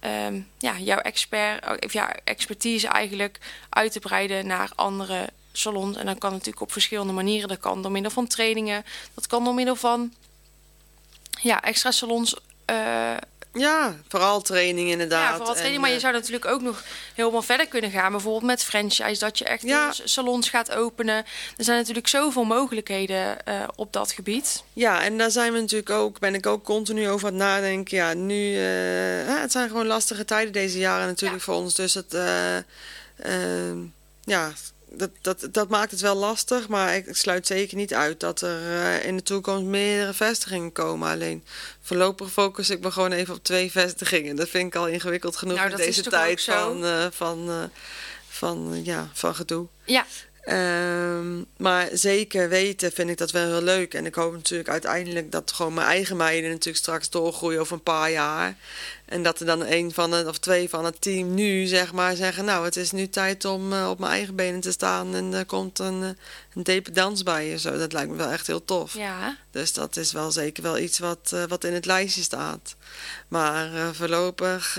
ehm, 0.00 0.40
ja, 0.58 0.78
jouw 0.78 0.98
expert, 0.98 1.84
of 1.84 1.92
ja, 1.92 2.14
expertise 2.24 2.88
eigenlijk 2.88 3.38
uit 3.68 3.92
te 3.92 4.00
breiden 4.00 4.46
naar 4.46 4.70
andere 4.74 5.28
salons. 5.52 5.96
En 5.96 6.06
dan 6.06 6.18
kan 6.18 6.30
natuurlijk 6.30 6.60
op 6.60 6.72
verschillende 6.72 7.12
manieren. 7.12 7.48
Dat 7.48 7.60
kan 7.60 7.82
door 7.82 7.90
middel 7.90 8.10
van 8.10 8.26
trainingen, 8.26 8.84
dat 9.14 9.26
kan 9.26 9.44
door 9.44 9.54
middel 9.54 9.76
van 9.76 10.14
ja, 11.40 11.62
extra 11.62 11.90
salons. 11.90 12.36
eh, 12.64 13.16
Ja, 13.56 13.96
vooral 14.08 14.40
training 14.40 14.90
inderdaad. 14.90 15.22
ja, 15.30 15.36
vooral 15.36 15.46
training. 15.54 15.74
En, 15.74 15.80
maar 15.80 15.90
je 15.90 15.96
eh, 15.96 16.02
zou 16.02 16.12
natuurlijk 16.12 16.44
ook 16.46 16.60
nog 16.60 16.84
helemaal 17.14 17.42
verder 17.42 17.68
kunnen 17.68 17.90
gaan. 17.90 18.10
Bijvoorbeeld 18.10 18.44
met 18.44 18.64
franchise, 18.64 19.18
dat 19.18 19.38
je 19.38 19.44
echt 19.44 19.62
Ja. 19.62 19.86
eh, 19.88 19.92
salons 20.04 20.48
gaat 20.48 20.72
openen. 20.72 21.16
Er 21.56 21.64
zijn 21.64 21.78
natuurlijk 21.78 22.08
zoveel 22.08 22.44
mogelijkheden 22.44 23.44
eh, 23.46 23.62
op 23.74 23.92
dat 23.92 24.12
gebied. 24.12 24.62
Ja, 24.72 25.02
en 25.02 25.18
daar 25.18 25.30
zijn 25.30 25.52
we 25.52 25.60
natuurlijk 25.60 25.90
ook, 25.90 26.18
ben 26.18 26.34
ik 26.34 26.46
ook 26.46 26.64
continu 26.64 27.08
over 27.08 27.26
aan 27.28 27.34
het 27.34 27.42
nadenken. 27.42 27.96
Ja, 27.96 28.14
nu, 28.14 28.54
hè, 28.56 29.38
het 29.40 29.52
zijn 29.52 29.68
gewoon 29.68 29.86
lastige 29.86 30.24
tijden 30.24 30.52
deze 30.52 30.78
jaren 30.78 31.06
natuurlijk 31.06 31.42
voor 31.42 31.54
ons. 31.54 31.74
Dus 31.74 31.94
het, 31.94 32.14
eh, 32.14 32.56
ehm, 32.56 33.78
ja, 34.24 34.52
dat, 34.96 35.10
dat, 35.20 35.48
dat 35.50 35.68
maakt 35.68 35.90
het 35.90 36.00
wel 36.00 36.14
lastig. 36.14 36.68
Maar 36.68 36.94
ik, 36.94 37.06
ik 37.06 37.16
sluit 37.16 37.46
zeker 37.46 37.76
niet 37.76 37.94
uit 37.94 38.20
dat 38.20 38.40
er 38.40 38.60
eh, 38.72 39.06
in 39.06 39.16
de 39.16 39.22
toekomst 39.22 39.64
meerdere 39.64 40.12
vestigingen 40.12 40.72
komen. 40.72 41.10
Alleen 41.10 41.44
voorlopig 41.80 42.30
focus 42.30 42.70
ik 42.70 42.80
me 42.80 42.90
gewoon 42.90 43.12
even 43.12 43.34
op 43.34 43.44
twee 43.44 43.70
vestigingen. 43.70 44.36
Dat 44.36 44.48
vind 44.48 44.66
ik 44.66 44.74
al 44.74 44.88
ingewikkeld 44.88 45.36
genoeg 45.36 45.56
Nou, 45.56 45.70
in 45.70 45.76
deze 45.76 46.02
tijd 46.02 46.44
van, 46.44 46.84
eh, 46.84 47.06
van, 47.10 47.48
eh, 47.48 47.62
van, 48.28 48.80
ja, 48.84 49.10
van 49.12 49.34
gedoe. 49.34 49.66
Ja, 49.84 50.06
Ehm, 50.46 51.42
maar 51.56 51.88
zeker 51.92 52.48
weten 52.48 52.92
vind 52.92 53.10
ik 53.10 53.18
dat 53.18 53.30
wel 53.30 53.46
heel 53.46 53.62
leuk. 53.62 53.94
En 53.94 54.06
ik 54.06 54.14
hoop 54.14 54.32
natuurlijk 54.32 54.68
uiteindelijk 54.68 55.32
dat 55.32 55.52
gewoon 55.52 55.74
mijn 55.74 55.86
eigen 55.86 56.16
meiden 56.16 56.50
natuurlijk 56.50 56.76
straks 56.76 57.10
doorgroeien 57.10 57.60
over 57.60 57.72
een 57.72 57.82
paar 57.82 58.10
jaar. 58.10 58.56
En 59.04 59.22
dat 59.22 59.40
er 59.40 59.46
dan 59.46 59.66
een 59.66 59.92
van 59.92 60.12
het, 60.12 60.26
of 60.26 60.38
twee 60.38 60.68
van 60.68 60.84
het 60.84 61.00
team 61.00 61.34
nu 61.34 61.66
zeg 61.66 61.92
maar 61.92 62.16
zeggen... 62.16 62.44
nou, 62.44 62.64
het 62.64 62.76
is 62.76 62.90
nu 62.90 63.08
tijd 63.08 63.44
om 63.44 63.72
eh, 63.72 63.88
op 63.90 63.98
mijn 63.98 64.12
eigen 64.12 64.34
benen 64.34 64.60
te 64.60 64.72
staan... 64.72 65.14
en 65.14 65.32
er 65.32 65.46
komt 65.46 65.78
een, 65.78 66.02
eh, 66.02 66.08
een 66.54 66.62
dependance 66.62 67.24
bij 67.24 67.48
je. 67.48 67.58
Zo, 67.58 67.78
dat 67.78 67.92
lijkt 67.92 68.10
me 68.10 68.16
wel 68.16 68.30
echt 68.30 68.46
heel 68.46 68.64
tof. 68.64 68.94
ja. 68.94 69.36
Dus 69.50 69.72
dat 69.72 69.96
is 69.96 70.12
wel 70.12 70.30
zeker 70.30 70.62
wel 70.62 70.78
iets 70.78 70.98
wat, 70.98 71.30
eh, 71.34 71.44
wat 71.48 71.64
in 71.64 71.74
het 71.74 71.86
lijstje 71.86 72.22
staat. 72.22 72.76
Maar 73.28 73.94
voorlopig... 73.94 74.78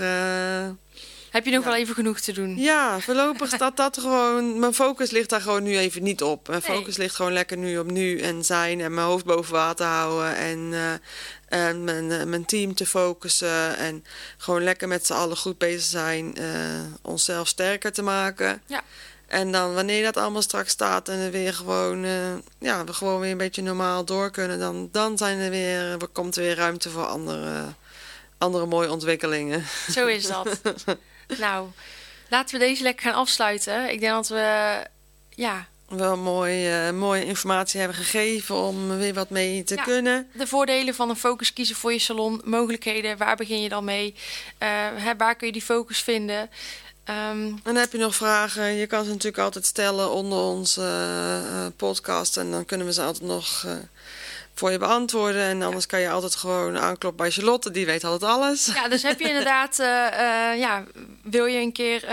Heb 1.38 1.46
je 1.46 1.52
nog 1.52 1.64
Ja. 1.64 1.70
wel 1.70 1.78
even 1.78 1.94
genoeg 1.94 2.20
te 2.20 2.32
doen? 2.32 2.56
ja, 2.56 3.00
voorlopig 3.00 3.48
staat 3.50 3.76
dat 3.76 3.98
gewoon. 4.00 4.58
Mijn 4.58 4.74
focus 4.74 5.10
ligt 5.10 5.28
daar 5.30 5.40
gewoon 5.40 5.62
nu 5.62 5.78
even 5.78 6.02
niet 6.02 6.22
op. 6.22 6.48
Mijn 6.48 6.62
Nee. 6.66 6.76
focus 6.76 6.96
ligt 6.96 7.14
gewoon 7.14 7.32
lekker 7.32 7.56
nu 7.56 7.78
op 7.78 7.90
nu 7.90 8.20
en 8.20 8.44
zijn 8.44 8.80
en 8.80 8.94
mijn 8.94 9.06
hoofd 9.06 9.24
boven 9.24 9.52
water 9.52 9.86
houden. 9.86 10.36
En, 10.36 10.68
eh, 10.72 11.68
en 11.68 11.84
mijn, 11.84 12.10
eh, 12.12 12.24
mijn 12.24 12.44
team 12.44 12.74
te 12.74 12.86
focussen. 12.86 13.76
En 13.76 14.04
gewoon 14.36 14.62
lekker 14.62 14.88
met 14.88 15.06
z'n 15.06 15.12
allen 15.12 15.36
goed 15.36 15.58
bezig 15.58 15.82
zijn. 15.90 16.36
eh, 16.36 16.44
onszelf 17.02 17.48
sterker 17.48 17.92
te 17.92 18.02
maken. 18.02 18.62
Ja. 18.66 18.82
En 19.26 19.52
dan 19.52 19.74
wanneer 19.74 20.02
dat 20.04 20.16
allemaal 20.16 20.42
straks 20.42 20.70
staat 20.70 21.08
en 21.08 21.18
er 21.18 21.30
weer 21.30 21.54
gewoon, 21.54 22.06
ja, 22.58 22.84
we 22.84 22.92
gewoon 22.92 23.20
weer 23.20 23.30
een 23.30 23.36
beetje 23.36 23.62
normaal 23.62 24.04
door 24.04 24.30
kunnen, 24.30 24.58
dan, 24.58 24.88
dan 24.92 25.18
zijn 25.18 25.38
er 25.38 25.50
weer, 25.50 25.80
er 25.80 26.06
komt 26.12 26.36
er 26.36 26.42
weer 26.42 26.56
ruimte 26.56 26.90
voor 26.90 27.06
andere, 27.06 27.64
andere 28.38 28.66
mooie 28.66 28.90
ontwikkelingen. 28.90 29.64
Zo 29.90 30.06
is 30.06 30.26
dat. 30.26 30.48
nou, 31.38 31.68
laten 32.28 32.58
we 32.58 32.64
deze 32.66 32.82
lekker 32.82 33.04
gaan 33.10 33.20
afsluiten. 33.20 33.90
Ik 33.92 34.00
denk 34.00 34.12
dat 34.12 34.28
we, 34.28 34.76
ja, 35.30 35.66
wel 35.88 36.16
mooi, 36.16 36.68
eh, 36.70 36.90
mooie 36.90 37.24
informatie 37.24 37.78
hebben 37.80 37.96
gegeven 37.98 38.56
om 38.56 38.96
weer 38.96 39.14
wat 39.14 39.30
mee 39.30 39.64
te 39.64 39.74
Ja. 39.74 39.82
kunnen. 39.82 40.28
de 40.32 40.46
voordelen 40.46 40.94
van 40.94 41.08
een 41.10 41.16
focus 41.16 41.52
kiezen 41.52 41.76
voor 41.76 41.92
je 41.92 41.98
salon, 41.98 42.40
mogelijkheden, 42.44 43.16
waar 43.16 43.36
begin 43.36 43.62
je 43.62 43.68
dan 43.68 43.84
mee? 43.84 44.14
Eh, 44.58 44.68
hè, 44.94 45.16
waar 45.16 45.34
kun 45.34 45.46
je 45.46 45.52
die 45.52 45.62
focus 45.62 46.00
vinden? 46.02 46.50
Ehm, 47.04 47.52
En 47.64 47.76
heb 47.76 47.92
je 47.92 47.98
nog 47.98 48.14
vragen, 48.14 48.64
je 48.74 48.86
kan 48.86 49.04
ze 49.04 49.10
natuurlijk 49.10 49.38
altijd 49.42 49.66
stellen 49.66 50.10
onder 50.12 50.38
onze 50.38 50.82
eh, 50.82 51.66
podcast. 51.76 52.36
En 52.36 52.50
dan 52.50 52.64
kunnen 52.64 52.86
we 52.86 52.92
ze 52.92 53.02
altijd 53.02 53.24
nog 53.28 53.66
voor 54.58 54.70
je 54.70 54.78
beantwoorden. 54.78 55.42
En 55.42 55.62
anders 55.62 55.86
kan 55.86 56.00
je 56.00 56.10
altijd 56.10 56.36
gewoon 56.36 56.78
aankloppen 56.78 57.24
bij 57.24 57.30
Charlotte, 57.30 57.70
die 57.70 57.86
weet 57.86 58.04
altijd 58.04 58.30
alles. 58.30 58.66
ja, 58.74 58.88
dus 58.88 59.02
heb 59.02 59.20
je 59.20 59.28
inderdaad, 59.28 59.78
eh, 59.78 60.06
eh, 60.06 60.58
ja, 60.58 60.84
wil 61.22 61.44
je 61.46 61.60
een 61.60 61.72
keer 61.72 62.04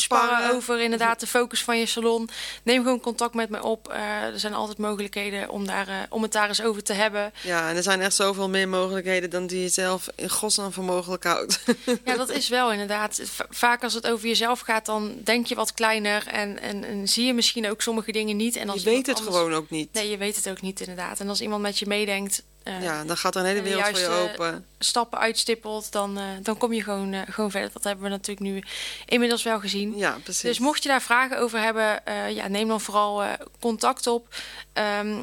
sparren 0.00 0.28
Sparren. 0.36 0.56
over 0.56 0.80
inderdaad 0.80 1.20
de 1.20 1.26
focus 1.26 1.62
van 1.64 1.78
je 1.78 1.86
salon? 1.86 2.28
Neem 2.62 2.82
gewoon 2.82 3.00
contact 3.00 3.34
met 3.34 3.48
me 3.50 3.62
op. 3.62 3.88
Eh, 3.88 4.00
er 4.22 4.38
zijn 4.40 4.54
altijd 4.54 4.78
mogelijkheden 4.78 5.48
om, 5.48 5.66
daar, 5.66 5.88
eh, 5.88 5.94
om 6.08 6.22
het 6.22 6.32
daar 6.32 6.48
eens 6.48 6.62
over 6.62 6.82
te 6.82 6.92
hebben. 6.92 7.32
Ja, 7.42 7.68
en 7.70 7.76
er 7.76 7.82
zijn 7.82 8.00
echt 8.00 8.14
zoveel 8.14 8.48
meer 8.48 8.68
mogelijkheden 8.68 9.30
dan 9.30 9.46
die 9.46 9.60
je 9.62 9.68
zelf 9.68 10.08
in 10.14 10.30
godsnaam 10.30 10.72
voor 10.72 10.84
mogelijk 10.84 11.24
houdt. 11.24 11.60
Ja, 12.04 12.16
dat 12.16 12.30
is 12.30 12.48
wel 12.48 12.72
inderdaad. 12.72 13.20
Va- 13.24 13.46
Vaak 13.50 13.82
als 13.82 13.94
het 13.94 14.06
over 14.06 14.26
jezelf 14.28 14.60
gaat, 14.60 14.86
dan 14.86 15.14
denk 15.24 15.46
je 15.46 15.54
wat 15.54 15.74
kleiner 15.74 16.26
en, 16.26 16.60
en, 16.60 16.84
en 16.84 17.08
zie 17.08 17.26
je 17.26 17.34
misschien 17.34 17.70
ook 17.70 17.82
sommige 17.82 18.12
dingen 18.12 18.36
niet. 18.36 18.56
En 18.56 18.68
als 18.68 18.82
je 18.82 18.90
weet 18.90 19.06
het 19.06 19.16
anders- 19.18 19.36
gewoon 19.36 19.54
ook 19.54 19.70
niet. 19.70 19.92
Nee, 19.92 20.10
je 20.10 20.16
weet 20.16 20.36
het 20.36 20.48
ook 20.48 20.60
niet 20.60 20.80
inderdaad. 20.80 21.20
En 21.20 21.28
als 21.28 21.40
iemand 21.40 21.62
met 21.62 21.78
je 21.78 21.86
meedenkt, 21.86 22.42
eh, 22.62 22.82
Ja, 22.82 23.04
dan 23.04 23.16
gaat 23.16 23.34
er 23.34 23.40
een 23.40 23.46
hele 23.46 23.62
wereld 23.62 23.84
voor 23.88 23.98
je 23.98 24.08
open. 24.08 24.66
stappen 24.78 25.18
uitstippelt, 25.18 25.92
dan, 25.92 26.18
eh, 26.18 26.24
dan 26.42 26.56
kom 26.56 26.72
je 26.72 26.82
gewoon, 26.82 27.12
eh, 27.12 27.20
gewoon 27.30 27.50
verder. 27.50 27.70
Dat 27.72 27.84
hebben 27.84 28.04
we 28.04 28.10
natuurlijk 28.10 28.40
nu 28.40 28.62
inmiddels 29.06 29.42
wel 29.42 29.60
gezien. 29.60 29.96
Ja, 29.96 30.18
precies. 30.22 30.42
Dus 30.42 30.58
mocht 30.58 30.82
je 30.82 30.88
daar 30.88 31.02
vragen 31.02 31.38
over 31.38 31.60
hebben, 31.60 32.02
ja, 32.34 32.48
neem 32.48 32.68
dan 32.68 32.80
vooral 32.80 33.22
contact 33.60 34.06
op. 34.06 34.34
Ehm, 34.72 35.18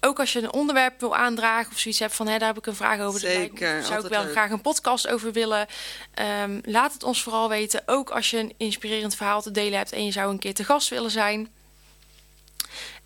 ook 0.00 0.18
als 0.18 0.32
je 0.32 0.42
een 0.42 0.52
onderwerp 0.52 1.00
wil 1.00 1.16
aandragen 1.16 1.72
of 1.72 1.78
zoiets 1.78 2.00
hebt 2.00 2.14
van 2.14 2.26
hè, 2.28 2.38
daar 2.38 2.48
heb 2.48 2.58
ik 2.58 2.66
een 2.66 2.74
vraag 2.74 3.00
over. 3.00 3.20
Zeker, 3.20 3.84
zou 3.84 4.04
ik 4.04 4.10
wel 4.10 4.22
leuk. 4.22 4.30
graag 4.30 4.50
een 4.50 4.60
podcast 4.60 5.08
over 5.08 5.32
willen. 5.32 5.66
Ehm, 6.14 6.58
laat 6.62 6.92
het 6.92 7.02
ons 7.02 7.22
vooral 7.22 7.48
weten. 7.48 7.82
Ook 7.86 8.10
als 8.10 8.30
je 8.30 8.38
een 8.38 8.54
inspirerend 8.56 9.16
verhaal 9.16 9.42
te 9.42 9.50
delen 9.50 9.78
hebt 9.78 9.92
en 9.92 10.04
je 10.04 10.12
zou 10.12 10.30
een 10.30 10.38
keer 10.38 10.54
te 10.54 10.64
gast 10.64 10.88
willen 10.88 11.10
zijn. 11.10 11.48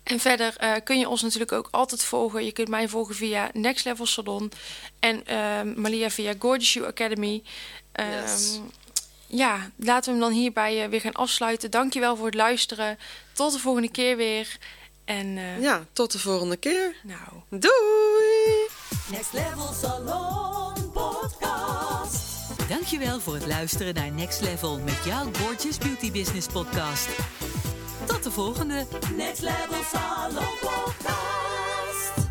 En 0.05 0.19
verder 0.19 0.53
eh, 0.57 0.71
kun 0.83 0.99
je 0.99 1.09
ons 1.09 1.21
natuurlijk 1.21 1.51
ook 1.51 1.67
altijd 1.71 2.03
volgen. 2.03 2.45
Je 2.45 2.51
kunt 2.51 2.67
mij 2.67 2.87
volgen 2.89 3.15
via 3.15 3.49
Next 3.53 3.85
Level 3.85 4.05
Salon 4.05 4.51
en 4.99 5.25
ehm, 5.27 5.81
Malia 5.81 6.09
via 6.09 6.33
Gorgeous 6.39 6.73
You 6.73 6.85
Academy. 6.87 7.43
Ehm, 7.91 8.09
Yes. 8.21 8.59
Ja, 9.27 9.69
laten 9.77 10.13
we 10.13 10.19
hem 10.19 10.29
dan 10.29 10.39
hierbij 10.39 10.83
eh, 10.83 10.89
weer 10.89 11.01
gaan 11.01 11.13
afsluiten. 11.13 11.71
Dankjewel 11.71 12.15
voor 12.15 12.25
het 12.25 12.35
luisteren. 12.35 12.97
Tot 13.33 13.51
de 13.53 13.59
volgende 13.59 13.91
keer 13.91 14.17
weer. 14.17 14.57
En 15.05 15.37
eh, 15.37 15.61
Ja, 15.61 15.85
tot 15.93 16.11
de 16.11 16.19
volgende 16.19 16.57
keer. 16.57 16.95
nou, 17.03 17.19
Doei! 17.49 18.67
Next 19.11 19.33
Level 19.33 19.73
Salon 19.81 20.91
Podcast. 20.91 22.23
Dankjewel 22.69 23.19
voor 23.19 23.33
het 23.33 23.45
luisteren 23.47 23.93
naar 23.93 24.11
Next 24.11 24.41
Level 24.41 24.79
met 24.79 24.97
jouw 25.05 25.29
Gorgeous 25.41 25.77
Beauty 25.77 26.11
Business 26.11 26.47
podcast. 26.47 27.07
Tot 28.05 28.23
de 28.23 28.31
volgende! 28.31 28.85
Next 29.17 29.41
Level 29.41 29.83
Salon 29.91 30.43
Podcast. 30.61 32.27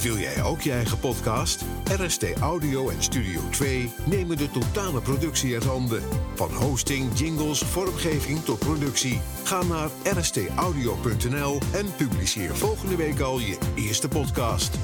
Wil 0.00 0.16
jij 0.16 0.42
ook 0.42 0.60
je 0.60 0.72
eigen 0.72 0.98
podcast? 0.98 1.64
RST 2.00 2.32
Audio 2.40 2.88
en 2.88 3.02
Studio 3.02 3.40
2 3.50 3.92
nemen 4.04 4.36
de 4.36 4.50
totale 4.50 5.00
productie 5.00 5.54
uit 5.54 5.64
handen. 5.64 6.02
Van 6.34 6.54
hosting, 6.54 7.18
jingles, 7.18 7.58
vormgeving 7.58 8.44
tot 8.44 8.58
productie. 8.58 9.20
Ga 9.44 9.62
naar 9.62 9.88
rstaudio.nl 10.04 11.60
en 11.72 11.94
publiceer 11.96 12.56
volgende 12.56 12.96
week 12.96 13.20
al 13.20 13.38
je 13.38 13.58
eerste 13.74 14.08
podcast. 14.08 14.78